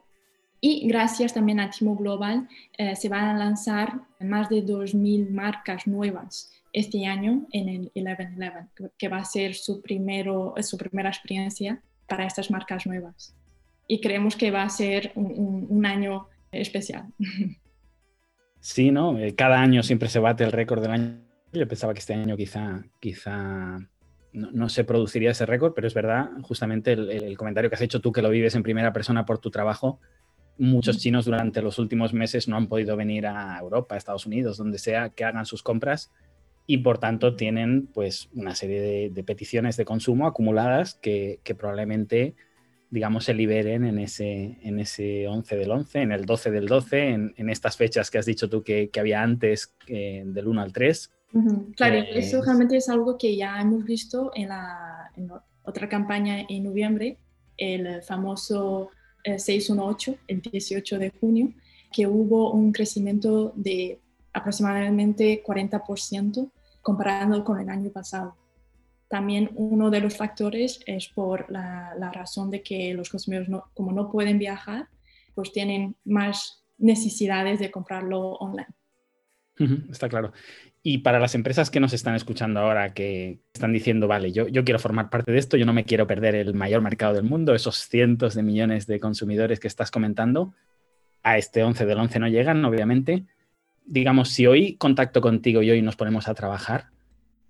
y 0.61 0.89
gracias 0.89 1.35
también 1.35 1.61
a 1.61 1.71
Timo 1.71 1.97
Global 1.97 2.49
eh, 2.77 2.97
se 2.97 3.09
van 3.09 3.25
a 3.25 3.39
lanzar 3.39 4.01
más 4.21 4.49
de 4.49 4.65
2.000 4.65 5.31
marcas 5.31 5.87
nuevas 5.87 6.53
este 6.73 7.07
año 7.07 7.47
en 7.53 7.69
el 7.69 7.93
11-11, 7.95 8.91
que 8.99 9.09
va 9.09 9.19
a 9.19 9.25
ser 9.25 9.55
su, 9.55 9.81
primero, 9.81 10.55
su 10.61 10.77
primera 10.77 11.09
experiencia 11.09 11.83
para 12.07 12.27
estas 12.27 12.51
marcas 12.51 12.87
nuevas. 12.87 13.35
Y 13.87 14.01
creemos 14.01 14.37
que 14.37 14.51
va 14.51 14.63
a 14.63 14.69
ser 14.69 15.13
un, 15.15 15.85
año 15.87 16.29
especial. 16.53 17.07
Sí, 18.61 18.91
¿no? 18.91 19.17
Eh, 19.17 19.37
cada 19.37 19.61
año 19.61 19.85
siempre 19.85 20.09
se 20.09 20.19
bate 20.19 20.43
el 20.43 20.51
récord 20.51 20.83
del 20.83 20.91
año. 20.91 21.21
Yo 21.53 21.69
pensaba 21.69 21.95
que 21.95 22.01
este 22.01 22.15
año 22.15 22.37
quizá, 22.37 22.83
quizá 22.99 23.79
no, 24.33 24.69
se 24.69 24.83
produciría 24.83 25.31
ese 25.31 25.47
récord, 25.47 25.75
pero 25.75 25.87
es 25.87 25.95
verdad, 25.95 26.31
justamente 26.43 26.93
el, 26.93 27.37
comentario 27.37 27.71
que 27.71 27.77
has 27.77 27.83
hecho 27.83 28.01
tú, 28.01 28.11
que 28.11 28.21
lo 28.21 28.31
vives 28.31 28.57
en 28.57 28.65
primera 28.65 28.93
persona 28.93 29.25
por 29.25 29.39
tu 29.39 29.53
trabajo, 29.53 30.01
muchos 30.59 30.99
chinos 30.99 31.25
durante 31.25 31.63
los 31.63 31.79
últimos 31.79 32.13
meses 32.13 32.49
no 32.49 32.57
han 32.57 32.67
podido 32.67 32.97
venir 32.97 33.27
a 33.27 33.59
Europa, 33.59 33.95
a 33.95 33.99
Estados 33.99 34.27
Unidos, 34.27 34.59
donde 34.59 34.79
sea 34.79 35.11
que 35.11 35.25
hagan 35.25 35.47
sus 35.47 35.63
compras 35.63 36.11
y 36.67 36.79
por 36.79 36.99
tanto 36.99 37.35
tienen 37.35 37.87
pues 37.87 38.29
una 38.35 38.55
serie 38.55 39.11
de, 39.11 39.25
peticiones 39.25 39.77
de 39.77 39.85
consumo 39.85 40.27
acumuladas 40.27 40.95
que, 40.95 41.41
probablemente 41.57 42.35
digamos 42.91 43.25
se 43.25 43.35
liberen 43.35 43.85
en 43.85 43.99
ese, 43.99 44.59
en 44.63 44.79
ese 44.79 45.29
11 45.29 45.57
del 45.57 45.71
11, 45.71 46.03
en 46.03 46.13
el 46.13 46.25
12 46.25 46.51
del 46.51 46.67
12, 46.67 47.09
en, 47.09 47.51
estas 47.51 47.77
fechas 47.77 48.11
que 48.11 48.19
has 48.19 48.27
dicho 48.27 48.51
tú 48.51 48.63
que, 48.63 48.91
había 48.99 49.23
antes 49.23 49.75
del 49.87 50.47
1 50.47 50.61
al 50.61 50.73
3. 50.73 51.11
Claro, 51.77 51.99
eso 52.13 52.43
realmente 52.43 52.77
es 52.77 52.89
algo 52.89 53.17
que 53.17 53.37
ya 53.37 53.61
hemos 53.61 53.85
visto 53.85 54.31
en, 54.35 54.49
la, 54.49 55.11
en 55.17 55.31
otra 55.63 55.89
campaña 55.89 56.45
en 56.49 56.65
noviembre, 56.65 57.19
el 57.57 58.03
famoso 58.03 58.91
618, 59.37 60.13
eh, 60.13 60.19
el 60.29 60.41
18 60.41 60.99
de 60.99 61.11
junio, 61.11 61.53
que 61.93 62.07
hubo 62.07 62.53
un 62.53 62.73
crecimiento 62.73 63.53
de 63.57 64.01
aproximadamente 64.33 65.43
40% 65.45 66.51
comparado 66.83 67.45
con 67.45 67.61
el 67.61 67.69
año 67.69 67.91
pasado. 67.91 68.37
También 69.09 69.51
uno 69.55 69.91
de 69.91 70.01
los 70.01 70.17
factores 70.17 70.81
es 70.87 71.09
por 71.09 71.51
la, 71.51 71.95
razón 72.13 72.51
de 72.51 72.63
que 72.63 72.93
los 72.95 73.09
consumidores, 73.09 73.49
como 73.75 73.93
no 73.93 74.11
pueden 74.11 74.39
viajar, 74.39 74.89
pues 75.35 75.53
tienen 75.53 75.97
más 76.05 76.65
necesidades 76.77 77.59
de 77.59 77.71
comprarlo 77.71 78.33
online. 78.33 78.69
Está 79.91 80.09
claro. 80.09 80.33
Y 80.91 80.99
para 81.01 81.21
las 81.21 81.35
empresas 81.35 81.69
que 81.69 81.81
nos 81.81 81.93
están 81.93 82.15
escuchando 82.15 82.61
ahora, 82.61 82.95
que 82.95 83.41
están 83.53 83.75
diciendo, 83.75 84.09
vale, 84.09 84.33
yo, 84.33 84.49
yo 84.49 84.65
quiero 84.65 84.79
formar 84.79 85.11
parte 85.11 85.33
de 85.33 85.39
esto, 85.39 85.59
yo 85.59 85.67
no 85.67 85.75
me 85.75 85.85
quiero 85.85 86.07
perder 86.07 86.35
el 86.35 86.55
mayor 86.55 86.81
mercado 86.81 87.13
del 87.13 87.25
mundo, 87.25 87.55
esos 87.55 87.77
cientos 87.77 88.35
de 88.35 88.43
millones 88.43 88.87
de 88.87 88.99
consumidores 88.99 89.61
que 89.61 89.69
estás 89.69 89.91
comentando, 89.91 90.55
a 91.23 91.37
este 91.37 91.63
11 91.63 91.85
del 91.85 91.99
11 91.99 92.21
no 92.21 92.29
llegan, 92.29 92.65
obviamente. 92.65 93.27
Digamos, 93.85 94.31
si 94.31 94.47
hoy 94.47 94.79
contacto 94.79 95.21
contigo 95.21 95.61
y 95.61 95.71
hoy 95.71 95.83
nos 95.83 95.95
ponemos 95.95 96.27
a 96.27 96.33
trabajar, 96.33 96.87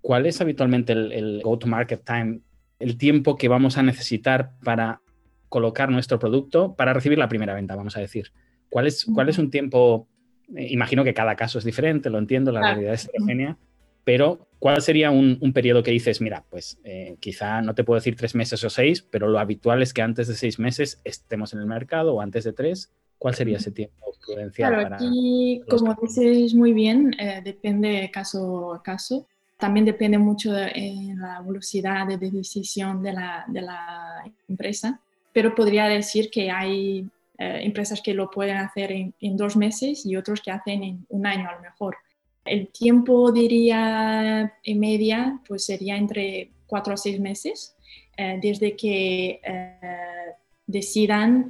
¿cuál 0.01 0.25
es 0.25 0.41
habitualmente 0.41 0.91
el, 0.91 1.39
go-to-market 1.41 2.03
time, 2.03 2.41
el 2.77 2.97
tiempo 2.97 3.37
que 3.37 3.47
vamos 3.47 3.77
a 3.77 3.83
necesitar 3.83 4.51
para 4.65 4.99
colocar 5.47 5.89
nuestro 5.89 6.19
producto 6.19 6.75
para 6.75 6.91
recibir 6.91 7.17
la 7.17 7.29
primera 7.29 7.53
venta, 7.53 7.77
vamos 7.77 7.95
a 7.95 8.01
decir? 8.01 8.33
¿Cuál 8.67 8.87
es, 8.87 9.05
cuál 9.05 9.29
es 9.29 9.37
un 9.37 9.49
tiempo 9.49 10.09
imagino 10.57 11.03
que 11.03 11.13
cada 11.13 11.35
caso 11.35 11.59
es 11.59 11.65
diferente, 11.65 12.09
lo 12.09 12.17
entiendo, 12.17 12.51
la 12.51 12.61
realidad 12.61 12.93
es 12.93 13.05
heterogénea, 13.05 13.57
pero 14.03 14.47
¿cuál 14.59 14.81
sería 14.81 15.11
un, 15.11 15.53
periodo 15.53 15.83
que 15.83 15.91
dices, 15.91 16.21
mira, 16.21 16.43
pues 16.49 16.79
eh, 16.83 17.17
quizá 17.19 17.61
no 17.61 17.75
te 17.75 17.83
puedo 17.83 17.99
decir 17.99 18.15
tres 18.15 18.35
meses 18.35 18.63
o 18.63 18.69
seis, 18.69 19.01
pero 19.01 19.27
lo 19.27 19.39
habitual 19.39 19.81
es 19.81 19.93
que 19.93 20.01
antes 20.01 20.27
de 20.27 20.35
seis 20.35 20.59
meses 20.59 21.01
estemos 21.03 21.53
en 21.53 21.59
el 21.59 21.65
mercado 21.65 22.15
o 22.15 22.21
antes 22.21 22.43
de 22.43 22.53
tres? 22.53 22.91
¿Cuál 23.19 23.35
sería 23.35 23.57
ese 23.57 23.71
tiempo 23.71 24.13
prudencial? 24.25 24.73
Claro, 24.73 24.95
aquí, 24.95 25.61
como 25.69 25.95
dices 26.01 26.55
muy 26.55 26.71
bien, 26.71 27.13
eh, 27.19 27.41
depende 27.43 28.09
caso 28.11 28.73
a 28.73 28.81
caso. 28.81 29.27
También 29.57 29.85
depende 29.85 30.17
mucho 30.17 30.53
de 30.53 30.71
la 31.17 31.41
velocidad 31.41 32.07
de 32.07 32.17
decisión 32.17 33.03
de 33.03 33.11
la, 33.11 33.43
de 33.47 33.61
la 33.61 34.23
empresa, 34.47 35.01
pero 35.33 35.53
podría 35.53 35.85
decir 35.89 36.29
que 36.31 36.49
hay 36.49 37.05
eh, 37.41 37.61
empresas 37.63 38.01
que 38.01 38.13
lo 38.13 38.29
pueden 38.29 38.57
hacer 38.57 38.91
en, 38.91 39.37
dos 39.37 39.55
meses 39.55 40.05
y 40.05 40.17
otros 40.17 40.41
que 40.41 40.51
hacen 40.51 40.83
en 40.83 41.05
un 41.07 41.25
año 41.25 41.47
a 41.49 41.55
lo 41.55 41.61
mejor. 41.61 41.95
El 42.43 42.67
tiempo, 42.67 43.31
diría, 43.31 44.53
en 44.61 44.79
media, 44.79 45.39
pues 45.47 45.65
sería 45.65 45.95
entre 45.95 46.51
cuatro 46.67 46.95
o 46.95 46.97
seis 46.97 47.17
meses, 47.17 47.77
eh, 48.17 48.39
desde 48.41 48.75
que 48.75 49.39
eh, 49.41 50.35
decidan 50.67 51.49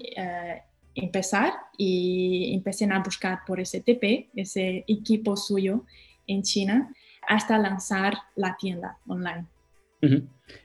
empezar 0.93 1.53
y 1.75 2.53
empecé 2.53 2.85
a 2.85 2.99
buscar 2.99 3.39
por 3.47 3.59
ese 3.59 3.81
TP, 3.81 4.29
ese 4.35 4.83
equipo 4.87 5.35
suyo 5.35 5.85
en 6.27 6.43
China, 6.43 6.93
hasta 7.27 7.57
lanzar 7.57 8.15
la 8.35 8.55
tienda 8.57 8.99
online. 9.07 9.45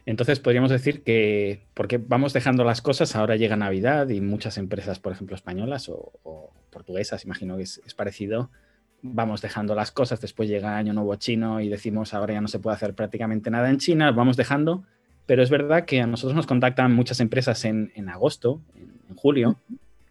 Entonces 0.06 0.40
podríamos 0.40 0.70
decir 0.70 1.02
que, 1.02 1.66
porque 1.74 1.98
vamos 1.98 2.32
dejando 2.32 2.64
las 2.64 2.82
cosas, 2.82 3.16
ahora 3.16 3.36
llega 3.36 3.56
Navidad 3.56 4.08
y 4.08 4.20
muchas 4.20 4.58
empresas, 4.58 4.98
por 4.98 5.12
ejemplo, 5.12 5.36
españolas 5.36 5.88
o, 5.88 6.52
portuguesas, 6.70 7.24
imagino 7.24 7.56
que 7.56 7.62
es, 7.62 7.94
parecido, 7.96 8.50
vamos 9.02 9.42
dejando 9.42 9.74
las 9.74 9.92
cosas, 9.92 10.20
después 10.20 10.48
llega 10.48 10.76
Año 10.76 10.92
Nuevo 10.92 11.14
Chino 11.16 11.60
y 11.60 11.68
decimos 11.68 12.14
ahora 12.14 12.34
ya 12.34 12.40
no 12.40 12.48
se 12.48 12.58
puede 12.58 12.74
hacer 12.74 12.94
prácticamente 12.94 13.50
nada 13.50 13.70
en 13.70 13.78
China, 13.78 14.10
vamos 14.10 14.36
dejando, 14.36 14.84
pero 15.26 15.42
es 15.42 15.50
verdad 15.50 15.84
que 15.84 16.00
a 16.00 16.06
nosotros 16.06 16.34
nos 16.34 16.46
contactan 16.46 16.92
muchas 16.92 17.20
empresas 17.20 17.64
en, 17.64 17.90
agosto, 18.08 18.60
en, 18.74 19.14
julio, 19.14 19.60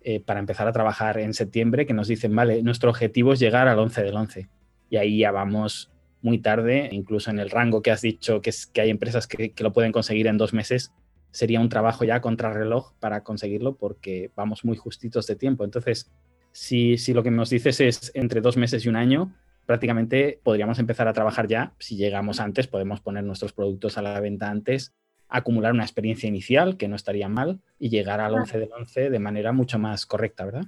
eh, 0.02 0.22
para 0.22 0.40
empezar 0.40 0.68
a 0.68 0.72
trabajar 0.72 1.20
en 1.20 1.34
septiembre, 1.34 1.86
que 1.86 1.94
nos 1.94 2.08
dicen, 2.08 2.36
vale, 2.36 2.64
nuestro 2.64 2.90
objetivo 2.90 3.34
es 3.34 3.40
llegar 3.40 3.68
al 3.68 3.80
11 3.80 4.04
del 4.04 4.16
11. 4.16 4.50
Y 4.90 4.98
ahí 4.98 5.20
ya 5.20 5.32
vamos 5.32 5.93
muy 6.24 6.40
tarde, 6.40 6.90
incluso 6.92 7.30
en 7.30 7.38
el 7.38 7.50
rango 7.50 7.82
que 7.82 7.92
has 7.92 8.02
dicho, 8.02 8.42
que, 8.42 8.50
es, 8.50 8.66
que 8.66 8.82
hay 8.82 8.90
empresas 8.90 9.28
que, 9.28 9.54
lo 9.60 9.74
pueden 9.74 9.92
conseguir 9.92 10.28
en 10.28 10.38
dos 10.38 10.54
meses, 10.54 10.92
sería 11.32 11.60
un 11.60 11.70
trabajo 11.70 12.06
ya 12.06 12.22
contrarreloj 12.22 12.94
para 13.00 13.24
conseguirlo 13.24 13.76
porque 13.76 14.32
vamos 14.36 14.64
muy 14.66 14.78
justitos 14.78 15.28
de 15.28 15.36
tiempo. 15.36 15.66
Entonces, 15.66 16.12
si, 16.52 16.98
si 16.98 17.14
lo 17.14 17.24
que 17.24 17.32
nos 17.32 17.50
dices 17.50 17.82
es 17.82 18.12
entre 18.16 18.42
dos 18.42 18.56
meses 18.56 18.86
y 18.86 18.90
un 18.90 18.96
año, 18.96 19.34
prácticamente 19.66 20.40
podríamos 20.44 20.80
empezar 20.80 21.08
a 21.08 21.14
trabajar 21.14 21.48
ya. 21.48 21.74
Si 21.78 21.98
llegamos 21.98 22.40
antes, 22.40 22.68
podemos 22.68 23.02
poner 23.02 23.24
nuestros 23.24 23.52
productos 23.52 23.98
a 23.98 24.02
la 24.02 24.20
venta 24.20 24.50
antes, 24.50 24.94
acumular 25.28 25.74
una 25.74 25.84
experiencia 25.84 26.30
inicial, 26.30 26.78
que 26.78 26.88
no 26.88 26.96
estaría 26.96 27.28
mal, 27.28 27.60
y 27.80 27.90
llegar 27.90 28.22
al 28.22 28.34
11 28.36 28.60
del 28.60 28.72
11 28.72 29.10
de 29.10 29.20
manera 29.20 29.52
mucho 29.52 29.78
más 29.78 30.06
correcta, 30.06 30.46
¿verdad? 30.46 30.68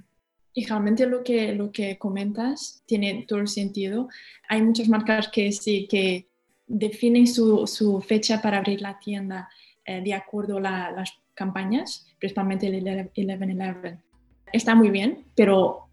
Y 0.58 0.64
realmente 0.64 1.06
lo 1.06 1.22
que, 1.22 1.52
lo 1.52 1.70
que 1.70 1.98
comentas 1.98 2.82
tiene 2.86 3.26
todo 3.28 3.40
el 3.40 3.48
sentido. 3.48 4.08
Hay 4.48 4.62
muchas 4.62 4.88
marcas 4.88 5.28
que 5.28 5.52
sí, 5.52 5.86
que 5.86 6.28
definen 6.66 7.26
su, 7.26 7.66
su 7.66 8.00
fecha 8.00 8.40
para 8.40 8.56
abrir 8.56 8.80
la 8.80 8.98
tienda 8.98 9.50
eh, 9.84 10.00
de 10.00 10.14
acuerdo 10.14 10.56
a 10.56 10.90
las 10.90 11.12
campañas, 11.34 12.06
principalmente 12.18 12.68
el 12.68 12.82
11-11. 12.82 14.00
Está 14.50 14.74
muy 14.74 14.88
bien, 14.88 15.26
pero 15.34 15.90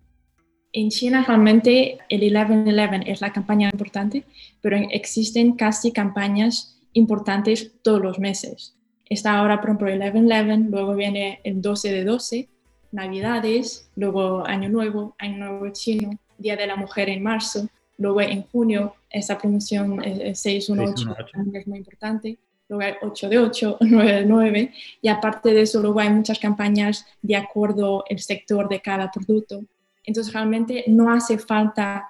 en 0.72 0.90
China 0.92 1.26
realmente 1.28 1.98
el 2.08 2.22
11-11 2.22 3.04
es 3.06 3.20
la 3.20 3.34
campaña 3.34 3.70
importante, 3.70 4.24
pero 4.62 4.78
existen 4.78 5.58
casi 5.58 5.92
campañas 5.92 6.80
importantes 6.94 7.74
todos 7.84 8.02
los 8.02 8.18
meses. 8.18 8.78
Está 9.10 9.38
ahora, 9.38 9.60
por 9.60 9.72
ejemplo, 9.72 9.90
el 9.90 10.02
11-11, 10.02 10.70
luego 10.70 10.96
viene 10.96 11.42
el 11.44 11.62
12 11.62 11.92
de 11.92 12.06
12, 12.06 12.50
Navidades, 12.94 13.90
luego 13.96 14.46
Año 14.46 14.70
Nuevo, 14.70 15.16
Año 15.18 15.38
Nuevo 15.40 15.70
Chino, 15.74 16.12
Día 16.38 16.56
de 16.56 16.68
la 16.68 16.76
Mujer 16.76 17.10
en 17.10 17.24
marzo, 17.24 17.68
luego 17.98 18.22
en 18.22 18.44
junio 18.44 18.96
esa 19.10 19.38
promoción 19.38 20.02
618 20.02 21.16
es 21.54 21.68
muy 21.68 21.80
importante, 21.80 22.38
luego 22.70 22.84
hay 22.84 22.94
8 23.02 23.30
de 23.30 23.40
8, 23.40 23.78
9 23.82 24.14
de 24.22 24.26
9 24.26 24.74
y 25.02 25.08
aparte 25.08 25.54
de 25.54 25.62
eso 25.62 25.82
luego 25.82 26.00
hay 26.00 26.10
muchas 26.10 26.38
campañas 26.38 27.06
de 27.22 27.36
acuerdo 27.36 28.04
el 28.08 28.20
sector 28.20 28.70
de 28.70 28.80
cada 28.80 29.10
producto. 29.12 29.64
Entonces 30.06 30.32
realmente 30.32 30.84
no 30.88 31.12
hace 31.12 31.40
falta 31.40 32.10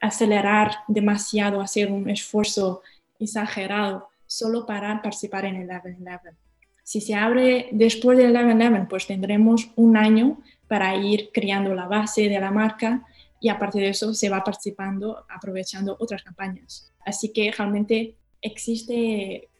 acelerar 0.00 0.72
demasiado, 0.88 1.60
hacer 1.60 1.90
un 1.90 2.08
esfuerzo 2.10 2.82
exagerado 3.18 4.08
solo 4.26 4.66
para 4.66 5.00
participar 5.00 5.46
en 5.46 5.56
el 5.56 5.68
11-11. 5.68 6.47
Si 6.88 7.02
se 7.02 7.14
abre 7.14 7.68
después 7.70 8.16
del 8.16 8.34
11-11, 8.34 8.88
pues 8.88 9.06
tendremos 9.06 9.70
un 9.76 9.98
año 9.98 10.40
para 10.68 10.96
ir 10.96 11.28
creando 11.34 11.74
la 11.74 11.86
base 11.86 12.30
de 12.30 12.40
la 12.40 12.50
marca 12.50 13.04
y 13.42 13.50
aparte 13.50 13.78
de 13.78 13.90
eso 13.90 14.14
se 14.14 14.30
va 14.30 14.42
participando, 14.42 15.26
aprovechando 15.28 15.98
otras 16.00 16.22
campañas. 16.22 16.90
Así 17.04 17.30
que 17.30 17.52
realmente 17.52 18.14
existe 18.40 19.50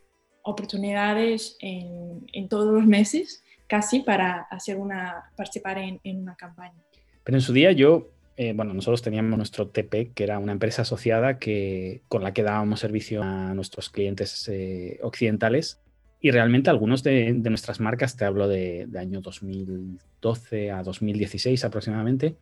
oportunidades 0.40 1.58
en, 1.60 2.48
todos 2.48 2.72
los 2.72 2.86
meses 2.86 3.44
casi 3.66 4.00
para 4.00 4.46
hacer 4.50 4.78
una, 4.78 5.30
participar 5.36 5.76
en, 5.76 6.00
una 6.04 6.34
campaña. 6.34 6.82
Pero 7.24 7.36
en 7.36 7.42
su 7.42 7.52
día 7.52 7.72
yo, 7.72 8.08
eh, 8.38 8.54
bueno, 8.54 8.72
nosotros 8.72 9.02
teníamos 9.02 9.36
nuestro 9.36 9.68
TP, 9.68 10.12
que 10.14 10.24
era 10.24 10.38
una 10.38 10.52
empresa 10.52 10.80
asociada 10.80 11.38
que, 11.38 12.00
con 12.08 12.22
la 12.22 12.32
que 12.32 12.42
dábamos 12.42 12.80
servicio 12.80 13.22
a 13.22 13.52
nuestros 13.52 13.90
clientes 13.90 14.48
eh, 14.48 14.98
occidentales 15.02 15.82
y 16.20 16.30
realmente 16.30 16.70
algunos 16.70 17.02
de, 17.02 17.32
nuestras 17.32 17.80
marcas, 17.80 18.16
te 18.16 18.24
hablo 18.24 18.48
de, 18.48 18.88
año 18.98 19.20
2012 19.20 20.70
a 20.70 20.82
2016 20.82 21.64
aproximadamente, 21.64 22.36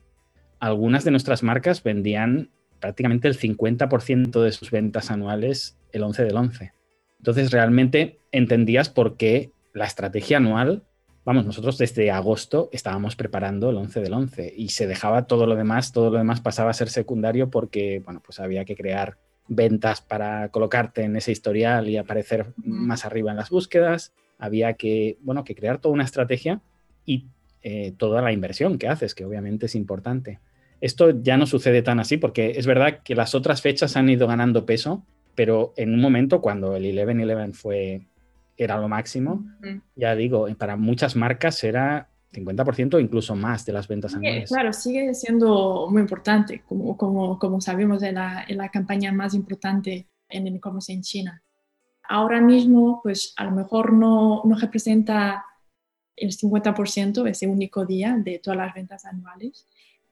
algunas 0.58 1.04
de 1.04 1.10
nuestras 1.10 1.42
marcas 1.42 1.82
vendían 1.82 2.50
prácticamente 2.80 3.28
el 3.28 3.38
50% 3.38 4.42
de 4.42 4.52
sus 4.52 4.70
ventas 4.70 5.10
anuales 5.10 5.78
el 5.92 6.02
11 6.02 6.24
del 6.24 6.36
11. 6.36 6.72
Entonces 7.18 7.50
realmente 7.50 8.18
entendías 8.32 8.88
por 8.88 9.16
qué 9.16 9.50
la 9.74 9.84
estrategia 9.84 10.38
anual, 10.38 10.84
vamos, 11.24 11.44
nosotros 11.44 11.76
desde 11.76 12.10
agosto 12.10 12.70
estábamos 12.72 13.16
preparando 13.16 13.68
el 13.68 13.76
11 13.76 14.00
del 14.00 14.14
11 14.14 14.54
y 14.56 14.70
se 14.70 14.86
dejaba 14.86 15.26
todo 15.26 15.46
lo 15.46 15.54
demás, 15.54 15.92
todo 15.92 16.10
lo 16.10 16.18
demás 16.18 16.40
pasaba 16.40 16.70
a 16.70 16.74
ser 16.74 16.88
secundario 16.88 17.50
porque, 17.50 18.00
bueno, 18.04 18.22
pues 18.24 18.40
había 18.40 18.64
que 18.64 18.76
crear 18.76 19.18
ventas 19.48 20.00
para 20.00 20.48
colocarte 20.48 21.02
en 21.02 21.16
ese 21.16 21.32
historial 21.32 21.88
y 21.88 21.96
aparecer 21.96 22.46
más 22.56 23.04
arriba 23.04 23.30
en 23.30 23.36
las 23.36 23.50
búsquedas. 23.50 24.12
Había 24.38 24.74
que, 24.74 25.18
bueno, 25.20 25.44
que 25.44 25.54
crear 25.54 25.78
toda 25.78 25.94
una 25.94 26.04
estrategia 26.04 26.60
y 27.04 27.26
eh, 27.62 27.92
toda 27.96 28.22
la 28.22 28.32
inversión 28.32 28.78
que 28.78 28.88
haces, 28.88 29.14
que 29.14 29.24
obviamente 29.24 29.66
es 29.66 29.74
importante. 29.74 30.40
Esto 30.80 31.22
ya 31.22 31.36
no 31.36 31.46
sucede 31.46 31.82
tan 31.82 32.00
así 32.00 32.16
porque 32.16 32.52
es 32.56 32.66
verdad 32.66 33.00
que 33.02 33.14
las 33.14 33.34
otras 33.34 33.62
fechas 33.62 33.96
han 33.96 34.08
ido 34.08 34.26
ganando 34.26 34.66
peso, 34.66 35.04
pero 35.34 35.72
en 35.76 35.94
un 35.94 36.00
momento 36.00 36.40
cuando 36.40 36.76
el 36.76 36.84
11-11 36.84 37.54
fue, 37.54 38.02
era 38.56 38.78
lo 38.78 38.88
máximo, 38.88 39.44
ya 39.94 40.14
digo, 40.14 40.48
para 40.56 40.76
muchas 40.76 41.16
marcas 41.16 41.64
era 41.64 42.08
50% 42.32 42.94
o 42.94 43.00
incluso 43.00 43.34
más 43.34 43.64
de 43.64 43.72
las 43.72 43.88
ventas 43.88 44.14
anuales. 44.14 44.50
Claro, 44.50 44.72
sigue 44.72 45.14
siendo 45.14 45.88
muy 45.90 46.02
importante, 46.02 46.62
como, 46.66 46.96
como, 46.96 47.38
como 47.38 47.60
sabemos, 47.60 48.02
es 48.02 48.12
la, 48.12 48.44
la 48.48 48.68
campaña 48.68 49.12
más 49.12 49.34
importante 49.34 50.06
en 50.28 50.46
el 50.46 50.56
e-commerce 50.56 50.92
en 50.92 51.02
China. 51.02 51.42
Ahora 52.08 52.40
mismo, 52.40 53.00
pues 53.02 53.32
a 53.36 53.44
lo 53.44 53.50
mejor 53.52 53.92
no, 53.92 54.42
no 54.44 54.56
representa 54.56 55.44
el 56.16 56.30
50% 56.30 57.28
ese 57.28 57.46
único 57.46 57.84
día 57.84 58.16
de 58.18 58.38
todas 58.38 58.56
las 58.56 58.74
ventas 58.74 59.04
anuales, 59.04 59.66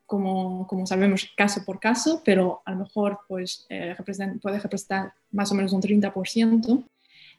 como, 0.07 0.67
como 0.67 0.87
sabemos 0.87 1.31
caso 1.37 1.65
por 1.65 1.81
caso, 1.81 2.23
pero 2.25 2.63
a 2.65 2.73
lo 2.73 2.79
mejor 2.79 3.21
pues, 3.27 3.67
eh, 3.71 3.97
puede 4.41 4.61
representar 4.61 5.15
más 5.33 5.51
o 5.51 5.55
menos 5.55 5.73
un 5.73 5.81
30%. 5.81 6.85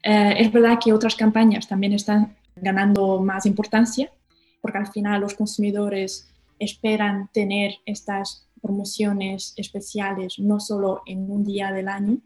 Eh, 0.04 0.36
es 0.38 0.52
verdad 0.52 0.80
que 0.84 0.94
otras 0.94 1.16
campañas 1.16 1.68
también 1.68 1.94
están 1.94 2.36
ganando 2.56 3.22
más 3.22 3.46
importancia, 3.46 4.10
porque 4.66 4.80
al 4.80 4.92
final 4.92 5.22
los 5.22 5.36
consumidores 5.36 6.28
esperan 6.58 7.30
tener 7.32 7.76
estas 7.86 8.48
promociones 8.64 9.54
especiales 9.58 10.40
no 10.40 10.60
solo 10.60 11.04
en 11.06 11.30
un 11.30 11.44
día 11.44 11.72
del 11.72 11.88
año, 11.88 12.18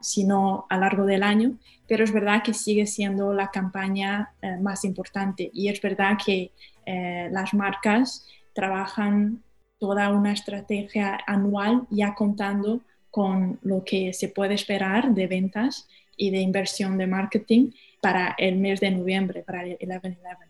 sino 0.00 0.66
a 0.70 0.76
lo 0.76 0.82
largo 0.82 1.04
del 1.04 1.24
año, 1.24 1.58
pero 1.88 2.04
es 2.04 2.12
verdad 2.12 2.44
que 2.44 2.54
sigue 2.54 2.86
siendo 2.86 3.34
la 3.34 3.50
campaña 3.50 4.30
eh, 4.40 4.56
más 4.58 4.84
importante 4.84 5.50
y 5.52 5.66
es 5.66 5.82
verdad 5.82 6.16
que 6.24 6.52
eh, 6.86 7.28
las 7.32 7.54
marcas 7.54 8.24
trabajan 8.52 9.42
toda 9.80 10.10
una 10.10 10.32
estrategia 10.32 11.18
anual 11.26 11.88
ya 11.90 12.14
contando 12.14 12.82
con 13.10 13.58
lo 13.62 13.82
que 13.82 14.12
se 14.12 14.28
puede 14.28 14.54
esperar 14.54 15.12
de 15.12 15.26
ventas 15.26 15.88
y 16.16 16.30
de 16.30 16.38
inversión 16.38 16.98
de 16.98 17.08
marketing 17.08 17.72
para 18.00 18.36
el 18.38 18.58
mes 18.58 18.78
de 18.78 18.92
noviembre, 18.92 19.42
para 19.42 19.64
el 19.64 19.76
11-11. 19.76 20.49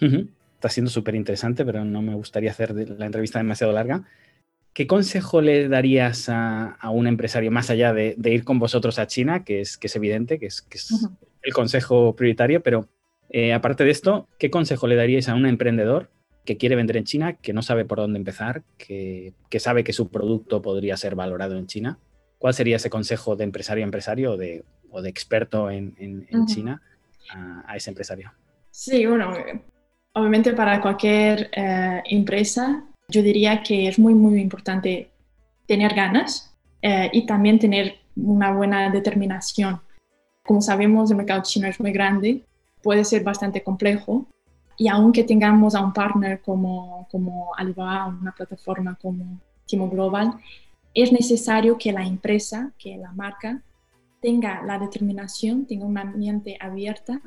Está 0.00 0.68
siendo 0.68 0.90
súper 0.90 1.14
interesante, 1.14 1.64
pero 1.64 1.84
no 1.84 2.02
me 2.02 2.14
gustaría 2.14 2.50
hacer 2.50 2.74
la 2.74 3.06
entrevista 3.06 3.38
demasiado 3.38 3.72
larga. 3.72 4.04
¿Qué 4.72 4.86
consejo 4.86 5.40
le 5.40 5.68
darías 5.68 6.28
a, 6.28 6.78
un 6.92 7.06
empresario 7.06 7.50
más 7.50 7.70
allá 7.70 7.92
de, 7.92 8.16
ir 8.24 8.44
con 8.44 8.58
vosotros 8.58 8.98
a 8.98 9.06
China, 9.06 9.44
que 9.44 9.60
es, 9.60 9.76
que 9.76 9.88
es 9.88 9.96
evidente, 9.96 10.38
que 10.38 10.46
es, 10.46 10.66
el 11.42 11.52
consejo 11.52 12.14
prioritario, 12.14 12.62
pero 12.62 12.88
eh, 13.30 13.52
aparte 13.52 13.84
de 13.84 13.90
esto, 13.90 14.28
¿qué 14.38 14.50
consejo 14.50 14.86
le 14.86 14.96
daríais 14.96 15.28
a 15.28 15.34
un 15.34 15.46
emprendedor 15.46 16.10
que 16.44 16.56
quiere 16.56 16.76
vender 16.76 16.96
en 16.96 17.04
China, 17.04 17.34
que 17.34 17.52
no 17.52 17.62
sabe 17.62 17.84
por 17.84 17.98
dónde 17.98 18.18
empezar, 18.18 18.62
que, 18.78 19.34
sabe 19.58 19.84
que 19.84 19.92
su 19.92 20.10
producto 20.10 20.62
podría 20.62 20.96
ser 20.96 21.14
valorado 21.14 21.56
en 21.56 21.66
China? 21.66 21.98
¿Cuál 22.38 22.54
sería 22.54 22.76
ese 22.76 22.88
consejo 22.88 23.36
de 23.36 23.44
empresario 23.44 23.82
a 23.82 23.86
empresario 23.86 24.32
o 24.32 24.36
de, 24.36 24.64
experto 25.08 25.70
en, 25.70 26.26
China 26.46 26.82
a, 27.30 27.64
a, 27.66 27.76
ese 27.76 27.90
empresario? 27.90 28.32
Sí, 28.70 29.04
bueno, 29.06 29.34
Obviamente 30.14 30.52
para 30.52 30.80
cualquier 30.80 31.50
eh, 31.52 32.02
empresa 32.06 32.84
yo 33.10 33.22
diría 33.22 33.62
que 33.62 33.88
es 33.88 33.98
muy, 33.98 34.14
muy 34.14 34.40
importante 34.40 35.10
tener 35.66 35.94
ganas 35.94 36.54
eh, 36.82 37.08
y 37.12 37.24
también 37.24 37.58
tener 37.58 37.96
una 38.16 38.52
buena 38.52 38.90
determinación. 38.90 39.80
Como 40.44 40.60
sabemos, 40.60 41.10
el 41.10 41.16
mercado 41.16 41.42
chino 41.42 41.68
es 41.68 41.80
muy 41.80 41.92
grande, 41.92 42.44
puede 42.82 43.04
ser 43.04 43.22
bastante 43.24 43.62
complejo, 43.62 44.26
y 44.76 44.88
aunque 44.88 45.24
tengamos 45.24 45.74
a 45.74 45.80
un 45.82 45.92
partner 45.92 46.40
como, 46.40 47.08
como 47.10 47.54
Alibaba, 47.56 48.06
una 48.06 48.32
plataforma 48.32 48.96
como 49.00 49.40
Timo 49.66 49.88
Global, 49.90 50.34
es 50.94 51.10
necesario 51.12 51.76
que 51.78 51.92
la 51.92 52.04
empresa, 52.04 52.72
que 52.78 52.96
la 52.96 53.12
marca, 53.12 53.62
tenga 54.20 54.62
la 54.62 54.78
determinación, 54.78 55.66
tenga 55.66 55.84
una 55.84 56.04
mente 56.04 56.56
abierta 56.60 57.20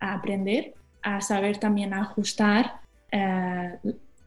a 0.00 0.14
aprender, 0.14 0.74
a 1.02 1.20
saber 1.20 1.58
también 1.58 1.94
ajustar, 1.94 2.80
eh, 3.10 3.78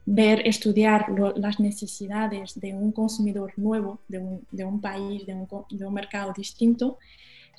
ver, 0.04 0.46
estudiar 0.46 1.06
las 1.36 1.60
necesidades 1.60 2.58
de 2.60 2.74
un 2.74 2.92
consumidor 2.92 3.52
nuevo, 3.56 4.00
de 4.08 4.18
un, 4.18 4.80
país, 4.80 5.26
de 5.26 5.34
un, 5.34 5.48
de 5.70 5.86
un, 5.86 5.94
mercado 5.94 6.32
distinto 6.36 6.98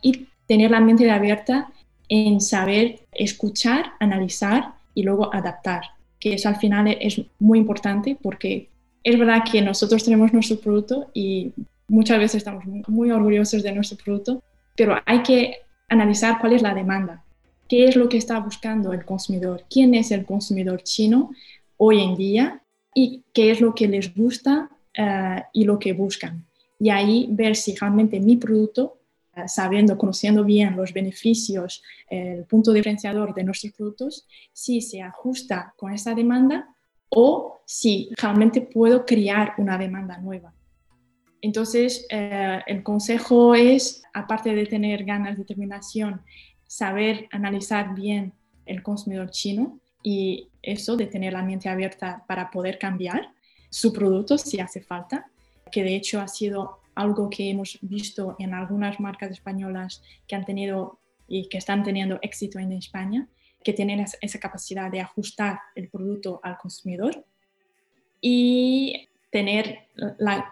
y 0.02 0.28
tener 0.46 0.72
la 0.72 0.82
mente 0.82 1.10
abierta 1.10 1.72
en 2.10 2.42
saber 2.42 3.00
escuchar, 3.14 3.94
analizar 4.00 4.74
y 4.94 5.04
luego 5.04 5.34
adaptar, 5.34 5.84
que 6.20 6.34
eso 6.34 6.50
al 6.50 6.58
final 6.58 6.96
es 7.00 7.22
muy 7.40 7.60
importante 7.60 8.18
porque 8.22 8.70
es 9.04 9.18
verdad 9.18 9.44
que 9.50 9.62
nosotros 9.62 10.04
tenemos 10.04 10.34
nuestro 10.34 10.60
producto 10.60 11.10
y 11.14 11.54
muchas 11.88 12.20
veces 12.20 12.36
estamos 12.36 12.66
muy 12.88 13.12
orgullosos 13.12 13.64
de 13.64 13.72
nuestro 13.72 13.98
producto, 13.98 14.42
pero 14.76 14.98
hay 15.06 15.24
que 15.24 15.58
analizar 15.90 16.40
cuál 16.40 16.54
es 16.54 16.62
la 16.62 16.74
demanda, 16.74 17.23
qué 17.74 17.86
es 17.86 17.96
lo 17.96 18.08
que 18.08 18.18
está 18.18 18.40
buscando 18.40 18.94
el 18.94 19.04
consumidor, 19.04 19.66
quién 19.68 19.96
es 19.96 20.12
el 20.12 20.28
consumidor 20.28 20.84
chino 20.84 21.32
hoy 21.78 22.04
en 22.04 22.16
día 22.16 22.62
y 22.94 23.24
qué 23.34 23.50
es 23.50 23.62
lo 23.62 23.74
que 23.74 23.88
les 23.88 24.14
gusta 24.14 24.70
eh, 24.96 25.42
y 25.54 25.64
lo 25.64 25.80
que 25.80 25.94
buscan. 25.94 26.46
Y 26.78 26.92
ahí 26.92 27.28
ver 27.32 27.56
si 27.56 27.74
realmente 27.74 28.20
mi 28.20 28.38
producto, 28.38 29.00
eh, 29.36 29.48
sabiendo, 29.48 29.98
conociendo 29.98 30.44
bien 30.44 30.76
los 30.76 30.94
beneficios, 30.94 31.82
el 32.12 32.46
punto 32.46 32.74
diferenciador 32.74 33.34
de 33.34 33.44
nuestros 33.44 33.74
productos, 33.74 34.28
si 34.52 34.80
se 34.80 35.02
ajusta 35.02 35.74
con 35.76 35.92
esa 35.92 36.14
demanda 36.14 36.68
o 37.10 37.62
si 37.66 38.12
realmente 38.22 38.62
puedo 38.62 39.04
crear 39.04 39.56
una 39.58 39.80
demanda 39.80 40.20
nueva. 40.20 40.54
Entonces, 41.42 42.06
eh, 42.12 42.62
el 42.68 42.84
consejo 42.84 43.56
es, 43.56 44.04
aparte 44.14 44.54
de 44.54 44.68
tener 44.68 45.04
ganas, 45.04 45.34
de 45.34 45.40
determinación, 45.40 46.22
saber 46.68 47.28
analizar 47.32 47.94
bien 47.94 48.34
el 48.66 48.82
consumidor 48.82 49.30
chino 49.30 49.80
y 50.02 50.50
eso 50.62 50.98
de 50.98 51.08
tener 51.08 51.34
la 51.34 51.44
mente 51.44 51.70
abierta 51.70 52.24
para 52.28 52.52
poder 52.52 52.78
cambiar 52.78 53.32
su 53.70 53.92
producto 53.92 54.38
si 54.38 54.60
hace 54.60 54.82
falta, 54.82 55.28
que 55.72 55.84
de 55.84 55.96
hecho 55.96 56.22
ha 56.22 56.28
sido 56.28 56.80
algo 56.96 57.30
que 57.30 57.50
hemos 57.50 57.80
visto 57.82 58.36
en 58.40 58.54
algunas 58.54 59.00
marcas 59.00 59.32
españolas 59.32 60.04
que 60.28 60.36
han 60.36 60.46
tenido 60.46 61.00
y 61.28 61.50
que 61.50 61.58
están 61.58 61.84
teniendo 61.84 62.20
éxito 62.22 62.60
en 62.60 62.72
España, 62.74 63.28
que 63.64 63.74
tienen 63.74 64.06
esa 64.22 64.40
capacidad 64.40 64.92
de 64.92 65.02
ajustar 65.02 65.60
el 65.76 65.90
producto 65.90 66.40
al 66.44 66.58
consumidor 66.58 67.26
y 68.22 69.10
tener 69.32 69.88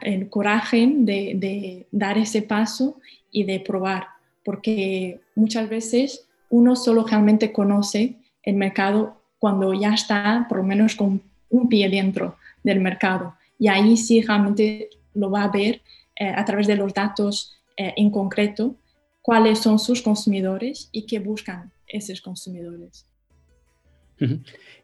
el 0.01 0.29
coraje 0.29 0.89
de, 0.91 1.87
dar 1.91 2.17
ese 2.17 2.41
paso 2.41 2.99
y 3.31 3.43
de 3.43 3.59
probar 3.59 4.07
porque 4.43 5.21
muchas 5.35 5.69
veces 5.69 6.27
uno 6.49 6.75
solo 6.75 7.05
realmente 7.05 7.51
conoce 7.51 8.17
el 8.43 8.55
mercado 8.55 9.21
cuando 9.39 9.73
ya 9.73 9.93
está 9.93 10.45
por 10.49 10.59
lo 10.59 10.63
menos 10.63 10.95
con 10.95 11.21
un 11.49 11.69
pie 11.69 11.89
dentro 11.89 12.37
del 12.63 12.79
mercado. 12.79 13.35
Y 13.57 13.67
ahí 13.67 13.97
sí 13.97 14.21
realmente 14.21 14.89
lo 15.13 15.29
va 15.29 15.43
a 15.43 15.51
ver 15.51 15.81
eh, 16.15 16.27
a 16.27 16.43
través 16.45 16.67
de 16.67 16.75
los 16.75 16.93
datos 16.93 17.57
eh, 17.77 17.93
en 17.97 18.11
concreto 18.11 18.75
cuáles 19.21 19.59
son 19.59 19.79
sus 19.79 20.01
consumidores 20.01 20.89
y 20.91 21.05
qué 21.05 21.19
buscan 21.19 21.71
esos 21.87 22.21
consumidores. 22.21 23.05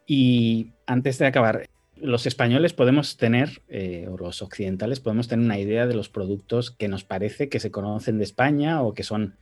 Y 0.06 0.72
antes 0.86 1.18
de 1.18 1.26
acabar, 1.26 1.68
los 1.96 2.26
españoles 2.26 2.72
podemos 2.72 3.16
tener, 3.16 3.62
eh, 3.68 4.08
o 4.10 4.16
los 4.16 4.42
occidentales, 4.42 5.00
podemos 5.00 5.28
tener 5.28 5.44
una 5.44 5.58
idea 5.58 5.86
de 5.86 5.94
los 5.94 6.08
productos 6.08 6.70
que 6.70 6.88
nos 6.88 7.04
parece 7.04 7.48
que 7.48 7.60
se 7.60 7.70
conocen 7.70 8.18
de 8.18 8.24
España 8.24 8.82
o 8.82 8.94
que 8.94 9.04
son 9.04 9.36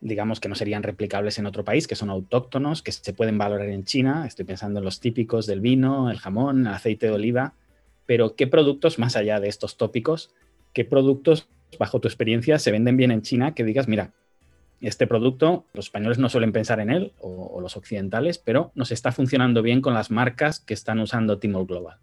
digamos 0.00 0.40
que 0.40 0.48
no 0.48 0.54
serían 0.54 0.82
replicables 0.82 1.38
en 1.38 1.46
otro 1.46 1.64
país, 1.64 1.86
que 1.86 1.94
son 1.94 2.10
autóctonos, 2.10 2.82
que 2.82 2.92
se 2.92 3.12
pueden 3.12 3.38
valorar 3.38 3.68
en 3.68 3.84
China. 3.84 4.24
Estoy 4.26 4.46
pensando 4.46 4.78
en 4.78 4.84
los 4.84 5.00
típicos 5.00 5.46
del 5.46 5.60
vino, 5.60 6.10
el 6.10 6.18
jamón, 6.18 6.66
el 6.66 6.72
aceite 6.72 7.06
de 7.06 7.12
oliva. 7.12 7.54
Pero, 8.06 8.34
¿qué 8.34 8.46
productos, 8.46 8.98
más 8.98 9.16
allá 9.16 9.40
de 9.40 9.48
estos 9.48 9.76
tópicos, 9.76 10.34
qué 10.72 10.84
productos, 10.84 11.48
bajo 11.78 12.00
tu 12.00 12.08
experiencia, 12.08 12.58
se 12.58 12.72
venden 12.72 12.96
bien 12.96 13.10
en 13.10 13.22
China 13.22 13.54
que 13.54 13.62
digas, 13.62 13.88
mira, 13.88 14.12
este 14.80 15.06
producto, 15.06 15.66
los 15.74 15.86
españoles 15.86 16.18
no 16.18 16.30
suelen 16.30 16.52
pensar 16.52 16.80
en 16.80 16.90
él, 16.90 17.12
o, 17.20 17.60
los 17.60 17.76
occidentales, 17.76 18.38
pero 18.38 18.72
nos 18.74 18.90
está 18.92 19.12
funcionando 19.12 19.62
bien 19.62 19.82
con 19.82 19.92
las 19.92 20.10
marcas 20.10 20.60
que 20.60 20.74
están 20.74 20.98
usando 21.00 21.38
Timor 21.38 21.66
Global? 21.66 21.98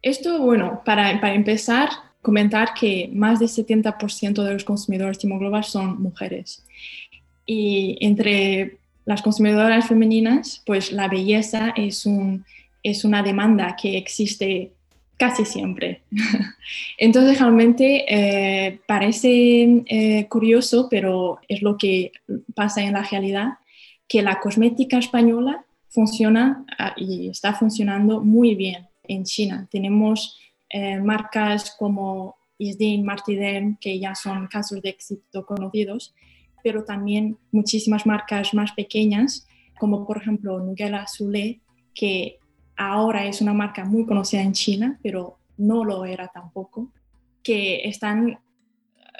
Esto, 0.00 0.40
bueno, 0.40 0.82
para, 0.84 1.20
para 1.20 1.34
empezar, 1.34 1.90
comentar 2.22 2.72
que 2.72 3.10
más 3.12 3.40
del 3.40 3.48
70% 3.48 4.42
de 4.42 4.52
los 4.54 4.64
consumidores 4.64 5.18
Timo 5.18 5.38
Global 5.38 5.64
son 5.64 6.00
mujeres. 6.00 6.64
Y 7.44 7.98
entre 8.00 8.78
las 9.04 9.20
consumidoras 9.20 9.88
femeninas, 9.88 10.62
pues 10.64 10.92
la 10.92 11.08
belleza 11.08 11.74
es, 11.76 12.06
un, 12.06 12.44
es 12.82 13.04
una 13.04 13.22
demanda 13.22 13.76
que 13.80 13.98
existe 13.98 14.72
casi 15.16 15.44
siempre. 15.44 16.02
Entonces 16.98 17.38
realmente 17.40 18.04
eh, 18.08 18.80
parece 18.86 19.82
eh, 19.86 20.26
curioso, 20.28 20.88
pero 20.88 21.40
es 21.48 21.62
lo 21.62 21.76
que 21.76 22.12
pasa 22.54 22.82
en 22.82 22.92
la 22.92 23.02
realidad, 23.02 23.54
que 24.08 24.22
la 24.22 24.38
cosmética 24.40 24.98
española 24.98 25.64
funciona 25.88 26.64
ah, 26.78 26.94
y 26.96 27.28
está 27.28 27.52
funcionando 27.54 28.20
muy 28.20 28.54
bien 28.54 28.86
en 29.04 29.24
China. 29.24 29.68
Tenemos 29.70 30.38
eh, 30.72 30.98
marcas 30.98 31.76
como 31.78 32.36
Isdin, 32.56 33.04
Martidem, 33.04 33.76
que 33.78 33.98
ya 33.98 34.14
son 34.14 34.46
casos 34.46 34.80
de 34.80 34.88
éxito 34.88 35.44
conocidos, 35.44 36.14
pero 36.64 36.84
también 36.84 37.36
muchísimas 37.50 38.06
marcas 38.06 38.54
más 38.54 38.72
pequeñas, 38.72 39.46
como 39.78 40.06
por 40.06 40.16
ejemplo 40.16 40.60
Nugela 40.60 41.06
Sule, 41.06 41.60
que 41.94 42.38
ahora 42.74 43.26
es 43.26 43.42
una 43.42 43.52
marca 43.52 43.84
muy 43.84 44.06
conocida 44.06 44.40
en 44.40 44.54
China, 44.54 44.98
pero 45.02 45.36
no 45.58 45.84
lo 45.84 46.06
era 46.06 46.28
tampoco, 46.28 46.90
que 47.42 47.86
están 47.86 48.38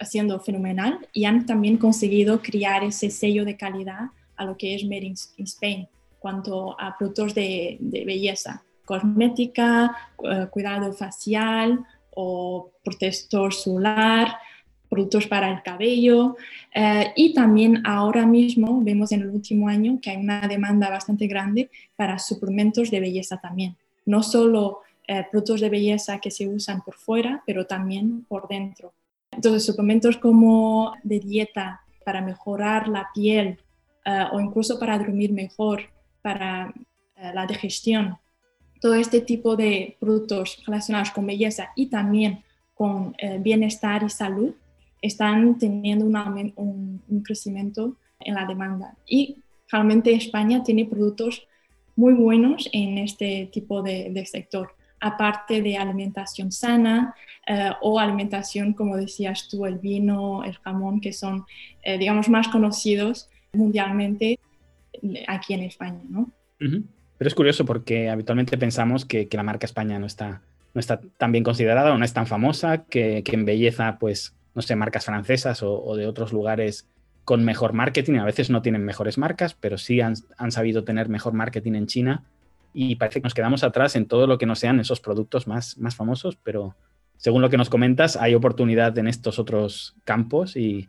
haciendo 0.01 0.41
fenomenal 0.41 1.07
y 1.13 1.27
han 1.27 1.45
también 1.45 1.77
conseguido 1.77 2.41
crear 2.41 2.83
ese 2.83 3.11
sello 3.11 3.45
de 3.45 3.59
calidad 3.59 4.07
a 4.37 4.47
lo 4.47 4.57
que 4.57 4.75
es 4.75 4.85
Made 4.85 5.05
in, 5.05 5.15
Spain, 5.45 5.87
cuanto 6.19 6.81
a 6.81 6.97
productos 6.97 7.35
de 7.35 7.77
belleza 8.07 8.65
cosmética, 8.93 9.97
eh, 10.23 10.47
cuidado 10.51 10.93
facial 10.93 11.83
o 12.15 12.71
protector 12.85 13.55
solar, 13.55 14.37
productos 14.91 15.27
para 15.27 15.49
el 15.51 15.63
cabello. 15.63 16.37
Eh, 16.75 17.13
y 17.17 17.33
también 17.33 17.83
ahora 17.87 18.27
mismo 18.27 18.83
vemos 18.83 19.13
en 19.13 19.23
el 19.23 19.31
último 19.31 19.69
año 19.69 19.99
que 20.03 20.11
hay 20.11 20.19
una 20.19 20.47
demanda 20.47 20.91
bastante 20.91 21.27
grande 21.27 21.71
para 21.97 22.19
suplementos 22.19 22.91
de 22.91 23.01
belleza 23.01 23.39
también. 23.39 23.77
No 24.05 24.23
solo 24.23 24.81
eh, 25.09 25.25
productos 25.31 25.63
de 25.63 25.71
belleza 25.71 26.19
que 26.19 26.31
se 26.31 26.47
usan 26.47 26.83
por 26.83 26.97
fuera, 26.97 27.43
pero 27.47 27.65
también 27.65 28.27
por 28.29 28.47
dentro. 28.49 28.93
Entonces, 29.31 29.65
suplementos 29.65 30.19
como 30.19 30.93
de 31.03 31.19
dieta 31.19 31.81
para 32.05 32.21
mejorar 32.21 32.89
la 32.89 33.09
piel 33.15 33.59
o 34.33 34.41
incluso 34.41 34.81
para 34.81 34.99
dormir 34.99 35.33
mejor, 35.33 35.83
para 36.23 36.75
la 37.33 37.47
digestión, 37.47 38.19
todo 38.83 38.95
este 38.95 39.21
tipo 39.21 39.55
de 39.55 39.97
productos 40.01 40.61
relacionados 40.67 41.13
con 41.13 41.25
belleza 41.25 41.71
y 41.77 41.87
también 41.87 42.43
con 42.75 43.15
eh, 43.19 43.39
bienestar 43.39 44.03
y 44.03 44.11
salud 44.11 44.55
están 45.01 45.57
teniendo 45.57 46.05
un, 46.05 47.23
crecimiento 47.25 47.97
en 48.19 48.35
la 48.35 48.45
demanda. 48.45 48.97
Y 49.07 49.37
realmente 49.71 50.13
España 50.13 50.65
tiene 50.65 50.85
productos 50.85 51.47
muy 51.95 52.13
buenos 52.13 52.69
en 52.73 52.99
este 52.99 53.49
tipo 53.53 53.83
de, 53.83 54.27
sector, 54.27 54.75
aparte 55.01 55.63
de 55.63 55.77
alimentación 55.77 56.51
sana 56.51 57.15
eh, 57.47 57.71
o 57.83 58.01
alimentación, 58.01 58.73
como 58.73 58.97
decías 58.97 59.49
tú, 59.49 59.65
el 59.65 59.79
vino, 59.79 60.43
el 60.43 60.57
jamón, 60.59 61.01
que 61.01 61.13
son, 61.13 61.45
eh, 61.85 61.99
digamos, 61.99 62.29
más 62.29 62.49
conocidos 62.49 63.29
mundialmente 63.53 64.41
aquí 65.29 65.55
en 65.55 65.63
España, 65.63 66.01
¿no? 66.09 66.33
Pero 67.23 67.29
es 67.29 67.37
curioso 67.37 67.65
porque 67.65 68.11
habitualmente 68.11 68.59
pensamos 68.59 69.05
que, 69.05 69.29
la 69.31 69.45
marca 69.45 69.65
España 69.65 69.97
no 70.01 70.07
está, 70.07 70.43
no 70.75 70.81
está 70.81 71.01
tan 71.19 71.31
bien 71.31 71.45
considerada 71.45 71.95
o 71.95 71.97
no 71.97 72.05
es 72.05 72.13
tan 72.13 72.27
famosa, 72.27 72.79
que, 72.79 73.23
en 73.25 73.45
belleza, 73.45 73.97
pues, 74.01 74.35
no 74.57 74.63
sé, 74.63 74.75
marcas 74.75 75.05
francesas 75.05 75.63
o, 75.63 75.95
de 75.95 76.09
otros 76.09 76.33
lugares 76.33 76.89
con 77.25 77.45
mejor 77.45 77.75
marketing, 77.75 78.15
a 78.19 78.25
veces 78.25 78.51
no 78.51 78.61
tienen 78.61 78.85
mejores 78.85 79.19
marcas, 79.19 79.55
pero 79.55 79.79
sí 79.79 80.01
han, 80.01 80.17
sabido 80.51 80.83
tener 80.83 81.09
mejor 81.09 81.33
marketing 81.33 81.75
en 81.75 81.87
China 81.87 82.25
y 82.75 82.97
parece 82.97 83.21
que 83.21 83.27
nos 83.27 83.35
quedamos 83.35 83.63
atrás 83.63 83.95
en 83.95 84.07
todo 84.07 84.27
lo 84.27 84.37
que 84.37 84.47
no 84.47 84.57
sean 84.57 84.81
esos 84.81 84.99
productos 84.99 85.47
más, 85.47 85.79
más 85.79 85.95
famosos, 85.95 86.37
pero 86.43 86.75
según 87.19 87.41
lo 87.41 87.51
que 87.51 87.57
nos 87.57 87.71
comentas, 87.71 88.17
hay 88.17 88.35
oportunidad 88.35 88.99
en 88.99 89.07
estos 89.07 89.39
otros 89.39 89.95
campos 90.03 90.57
y, 90.57 90.89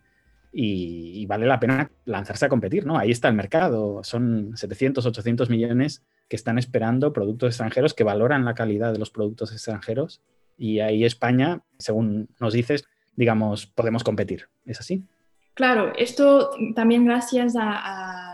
y, 0.56 1.26
vale 1.26 1.48
la 1.48 1.60
pena 1.60 1.90
lanzarse 2.06 2.46
a 2.46 2.50
competir, 2.50 2.86
¿no? 2.86 2.98
Ahí 2.98 3.10
está 3.10 3.28
el 3.28 3.34
mercado, 3.34 4.04
son 4.04 4.56
700, 4.56 5.04
800 5.06 5.50
millones 5.50 6.04
que 6.30 6.36
están 6.36 6.60
esperando 6.60 7.12
productos 7.12 7.50
extranjeros, 7.50 7.96
que 7.96 8.04
valoran 8.04 8.46
la 8.46 8.54
calidad 8.54 8.94
de 8.94 9.00
los 9.00 9.10
productos 9.10 9.52
extranjeros 9.52 10.22
y 10.58 10.80
ahí 10.80 11.06
España, 11.06 11.64
según 11.80 12.30
nos 12.40 12.54
dices, 12.54 12.86
digamos, 13.16 13.66
podemos 13.66 14.04
competir. 14.04 14.48
¿Es 14.66 14.80
así? 14.80 15.04
Claro, 15.56 15.94
esto 15.98 16.52
también 16.76 17.06
gracias 17.06 17.56
a, 17.58 18.30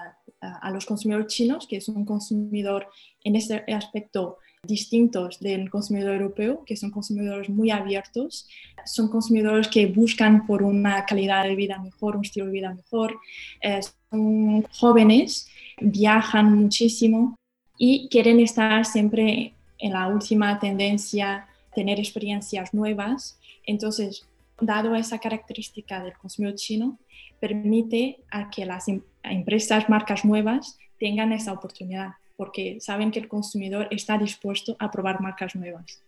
los 0.72 0.86
consumidores 0.86 1.28
chinos, 1.28 1.68
que 1.68 1.78
es 1.78 1.90
un 1.90 2.06
consumidor 2.06 2.88
en 3.24 3.36
este 3.36 3.64
aspecto 3.74 4.38
distintos 4.64 5.40
del 5.40 5.70
consumidor 5.70 6.16
europeo, 6.16 6.64
que 6.66 6.76
son 6.76 6.92
consumidores 6.92 7.50
muy 7.50 7.72
abiertos, 7.72 8.48
son 8.86 9.10
consumidores 9.10 9.68
que 9.68 9.88
buscan 9.88 10.46
por 10.46 10.64
una 10.64 11.06
calidad 11.06 11.44
de 11.46 11.56
vida 11.56 11.80
mejor, 11.80 12.16
un 12.16 12.26
estilo 12.26 12.46
de 12.48 12.52
vida 12.52 12.74
mejor, 12.74 13.18
eh, 13.62 13.80
son 14.10 14.64
jóvenes, 14.72 15.48
viajan 15.80 16.54
muchísimo 16.56 17.36
y 17.78 18.10
quieren 18.10 18.40
estar 18.40 18.86
siempre 18.86 19.54
en 19.78 19.94
la 19.94 20.08
última 20.08 20.60
tendencia, 20.60 21.48
tener 21.74 22.00
experiencias 22.00 22.74
nuevas. 22.74 23.40
Entonces, 23.66 24.28
dado 24.60 24.96
esa 24.96 25.20
característica 25.20 26.04
del 26.04 26.18
consumidor 26.18 26.56
chino, 26.56 27.00
permite 27.40 28.20
a 28.30 28.50
que 28.50 28.66
las 28.66 28.90
em-, 28.90 29.02
empresas, 29.24 29.88
marcas 29.88 30.26
nuevas 30.26 30.78
tengan 31.00 31.32
esa 31.32 31.54
oportunidad 31.54 32.16
porque 32.40 32.78
saben 32.80 33.12
que 33.12 33.20
el 33.20 33.28
consumidor 33.28 33.90
está 33.92 34.18
dispuesto 34.18 34.78
a 34.80 34.90
probar 34.90 35.20
marcas 35.20 35.58
nuevas. 35.58 36.02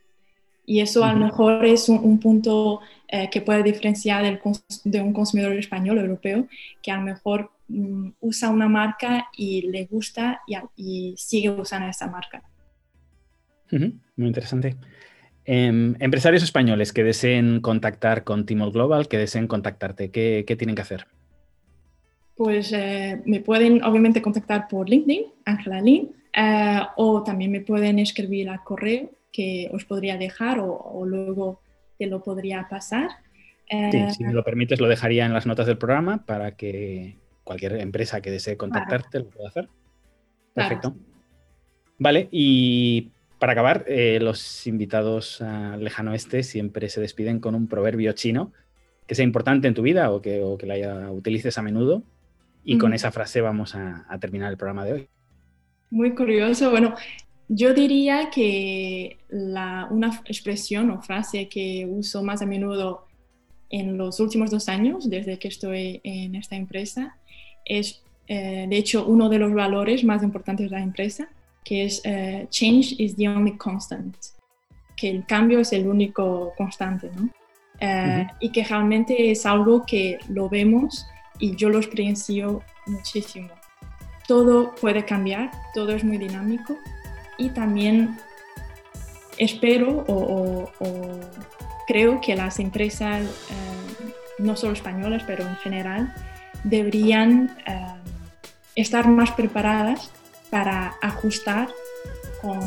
Y 0.65 0.79
eso 0.79 1.03
a 1.03 1.11
lo 1.11 1.19
mejor 1.19 1.65
es 1.65 1.89
un, 1.89 2.19
punto 2.21 2.79
eh, 3.09 3.29
que 3.29 3.41
puede 3.41 3.63
diferenciar 3.63 4.23
de 4.85 5.01
un 5.01 5.11
consumidor 5.11 5.51
español 5.57 5.97
o 5.97 6.01
europeo 6.01 6.47
que 6.81 6.89
a 6.89 6.95
lo 6.95 7.01
mejor 7.01 7.51
mm, 7.67 8.11
usa 8.21 8.47
una 8.47 8.69
marca 8.69 9.27
y 9.35 9.63
le 9.63 9.87
gusta 9.87 10.39
y, 10.77 11.13
sigue 11.17 11.49
usando 11.49 11.89
esa 11.89 12.07
marca. 12.07 12.41
Muy 13.69 14.27
interesante. 14.27 14.77
Em, 15.43 15.95
empresarios 15.99 16.43
españoles 16.43 16.93
que 16.93 17.03
deseen 17.03 17.59
contactar 17.59 18.23
con 18.23 18.45
Timor 18.45 18.71
Global, 18.71 19.09
que 19.09 19.17
deseen 19.17 19.47
contactarte, 19.47 20.11
¿qué, 20.11 20.45
qué 20.47 20.55
tienen 20.55 20.77
que 20.77 20.83
hacer? 20.83 21.07
Pues 22.37 22.71
eh, 22.71 23.21
me 23.25 23.41
pueden 23.41 23.83
obviamente 23.83 24.21
contactar 24.21 24.69
por 24.69 24.89
LinkedIn, 24.89 25.25
Angela 25.43 25.81
Lin, 25.81 26.20
eh, 26.33 26.81
o 26.95 27.23
también 27.23 27.51
me 27.51 27.61
pueden 27.61 27.99
escribir 27.99 28.49
al 28.49 28.63
correo 28.63 29.09
que 29.31 29.69
os 29.73 29.85
podría 29.85 30.17
dejar 30.17 30.59
o, 30.59 31.03
luego 31.05 31.61
te 31.97 32.07
lo 32.07 32.23
podría 32.23 32.67
pasar. 32.69 33.09
sí, 33.69 33.77
eh, 33.97 34.11
si 34.11 34.23
me 34.23 34.33
lo 34.33 34.43
permites, 34.43 34.79
lo 34.79 34.87
dejaría 34.87 35.25
en 35.25 35.33
las 35.33 35.45
notas 35.45 35.67
del 35.67 35.77
programa 35.77 36.25
para 36.25 36.55
que 36.55 37.17
cualquier 37.43 37.77
empresa 37.77 38.21
que 38.21 38.31
desee 38.31 38.57
contactarte 38.57 39.19
lo 39.19 39.29
pueda 39.29 39.49
hacer. 39.49 39.69
Perfecto. 40.53 40.95
Vale, 41.97 42.27
y 42.31 43.11
para 43.39 43.53
acabar, 43.53 43.85
eh, 43.87 44.19
los 44.21 44.67
invitados 44.67 45.41
al 45.41 45.83
lejano 45.83 46.11
oeste 46.11 46.43
siempre 46.43 46.89
se 46.89 47.01
despiden 47.01 47.39
con 47.39 47.55
un 47.55 47.67
proverbio 47.67 48.11
chino 48.13 48.51
que 49.07 49.15
sea 49.15 49.25
importante 49.25 49.67
en 49.67 49.73
tu 49.73 49.81
vida 49.81 50.11
o 50.11 50.21
que, 50.21 50.41
o 50.41 50.57
que 50.57 50.65
la 50.65 51.11
utilices 51.11 51.57
a 51.57 51.61
menudo. 51.61 52.03
Y 52.63 52.77
con 52.77 52.93
esa 52.93 53.11
frase 53.11 53.41
vamos 53.41 53.73
a 53.73 54.17
terminar 54.19 54.51
el 54.51 54.57
programa 54.57 54.85
de 54.85 54.93
hoy. 54.93 55.09
Muy 55.91 56.15
curioso. 56.15 56.71
Bueno, 56.71 56.95
yo 57.49 57.73
diría 57.73 58.29
que 58.29 59.17
una 59.29 60.21
expresión 60.25 60.89
o 60.89 61.01
frase 61.01 61.49
que 61.49 61.85
uso 61.85 62.23
más 62.23 62.41
a 62.41 62.45
menudo 62.45 63.07
en 63.69 63.97
los 63.97 64.21
últimos 64.21 64.49
dos 64.51 64.69
años, 64.69 65.09
desde 65.09 65.37
que 65.37 65.49
estoy 65.49 65.99
en 66.03 66.35
esta 66.35 66.55
empresa, 66.55 67.17
es 67.65 68.01
eh, 68.27 68.67
de 68.69 68.77
hecho 68.77 69.05
uno 69.05 69.27
de 69.27 69.39
los 69.39 69.53
valores 69.53 70.05
más 70.05 70.23
importantes 70.23 70.69
de 70.69 70.77
la 70.77 70.81
empresa, 70.81 71.27
que 71.65 71.83
es 71.83 72.01
eh, 72.05 72.47
change 72.49 72.95
is 72.97 73.17
the 73.17 73.27
only 73.27 73.57
constant, 73.57 74.15
que 74.95 75.09
el 75.09 75.25
cambio 75.25 75.59
es 75.59 75.73
el 75.73 75.87
único 75.87 76.53
constante, 76.57 77.11
¿no? 77.15 77.29
Eh, 77.81 78.27
y 78.39 78.49
que 78.49 78.63
realmente 78.63 79.31
es 79.31 79.45
algo 79.45 79.85
que 79.85 80.19
lo 80.29 80.47
vemos 80.47 81.05
y 81.39 81.55
yo 81.55 81.67
lo 81.69 81.79
experiencio 81.79 82.61
muchísimo 82.85 83.60
todo 84.31 84.73
puede 84.75 85.03
cambiar, 85.03 85.51
todo 85.73 85.91
es 85.91 86.05
muy 86.05 86.17
dinámico 86.17 86.77
y 87.37 87.49
también 87.49 88.17
espero 89.37 90.05
o, 90.07 90.71
creo 91.85 92.21
que 92.21 92.37
las 92.37 92.57
empresas, 92.59 93.25
eh, 93.25 94.13
no 94.37 94.55
solo 94.55 94.71
españolas, 94.71 95.23
pero 95.27 95.45
en 95.45 95.57
general, 95.57 96.15
deberían 96.63 97.57
eh, 97.67 97.87
estar 98.73 99.09
más 99.09 99.31
preparadas 99.31 100.11
para 100.49 100.95
ajustar 101.01 101.67
con 102.41 102.61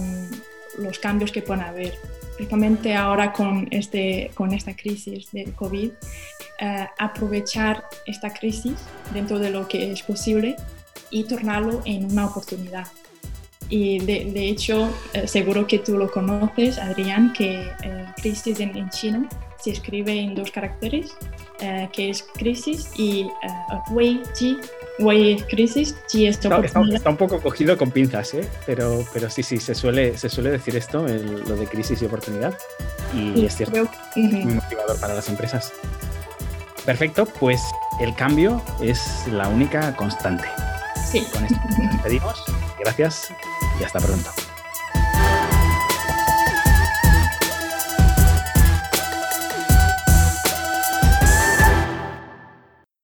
los 0.76 0.98
cambios 0.98 1.32
que 1.32 1.40
puedan 1.40 1.64
haber. 1.64 1.94
Principalmente 2.36 2.94
ahora 2.94 3.32
con, 3.32 3.68
este, 3.70 4.32
con 4.34 4.52
esta 4.52 4.76
crisis 4.76 5.32
del 5.32 5.54
COVID, 5.54 5.92
eh, 6.60 6.86
aprovechar 6.98 7.84
esta 8.04 8.34
crisis 8.34 8.76
dentro 9.14 9.38
de 9.38 9.48
lo 9.48 9.66
que 9.66 9.92
es 9.92 10.02
posible 10.02 10.56
y 11.14 11.22
tornarlo 11.24 11.80
en 11.84 12.10
una 12.10 12.26
oportunidad. 12.26 12.86
Y 13.68 13.98
de, 14.00 14.26
de 14.26 14.48
hecho, 14.48 14.90
eh, 15.14 15.26
seguro 15.26 15.66
que 15.66 15.78
tú 15.78 15.96
lo 15.96 16.10
conoces, 16.10 16.76
Adrián, 16.76 17.32
que 17.32 17.62
eh, 17.82 18.06
crisis 18.20 18.60
en, 18.60 18.76
en, 18.76 18.90
chino 18.90 19.26
se 19.58 19.70
escribe 19.70 20.12
en 20.12 20.34
dos 20.34 20.50
caracteres, 20.50 21.16
eh, 21.60 21.88
que 21.92 22.10
es 22.10 22.22
crisis 22.34 22.90
y 22.96 23.26
wei 23.92 24.20
ji, 24.36 24.58
wei 24.98 25.34
es 25.34 25.44
crisis, 25.44 25.94
ji 26.10 26.26
es 26.26 26.36
oportunidad. 26.44 26.84
Está, 26.84 26.96
está, 26.96 27.10
un 27.10 27.16
poco 27.16 27.40
cogido 27.40 27.78
con 27.78 27.90
pinzas, 27.90 28.34
¿eh? 28.34 28.46
pero, 28.66 29.06
pero 29.14 29.30
sí, 29.30 29.42
sí, 29.42 29.58
se 29.58 29.74
suele, 29.74 30.18
se 30.18 30.28
suele 30.28 30.50
decir 30.50 30.76
esto, 30.76 31.06
lo 31.06 31.56
de 31.56 31.66
crisis 31.66 32.02
y 32.02 32.04
oportunidad, 32.04 32.58
y, 33.14 33.46
es 33.46 33.56
cierto, 33.56 33.88
muy 34.16 34.54
motivador 34.54 35.00
para 35.00 35.14
las 35.14 35.28
empresas. 35.28 35.72
Perfecto, 36.84 37.24
pues 37.24 37.62
el 38.00 38.14
cambio 38.14 38.60
es 38.82 39.24
la 39.30 39.48
única 39.48 39.96
constante. 39.96 40.44
Sí. 41.14 41.24
Con 41.32 41.44
esto 41.44 41.60
nos 41.78 41.92
despedimos. 41.92 42.44
Gracias 42.80 43.32
y 43.78 43.84
hasta 43.84 44.00
pronto. 44.00 44.43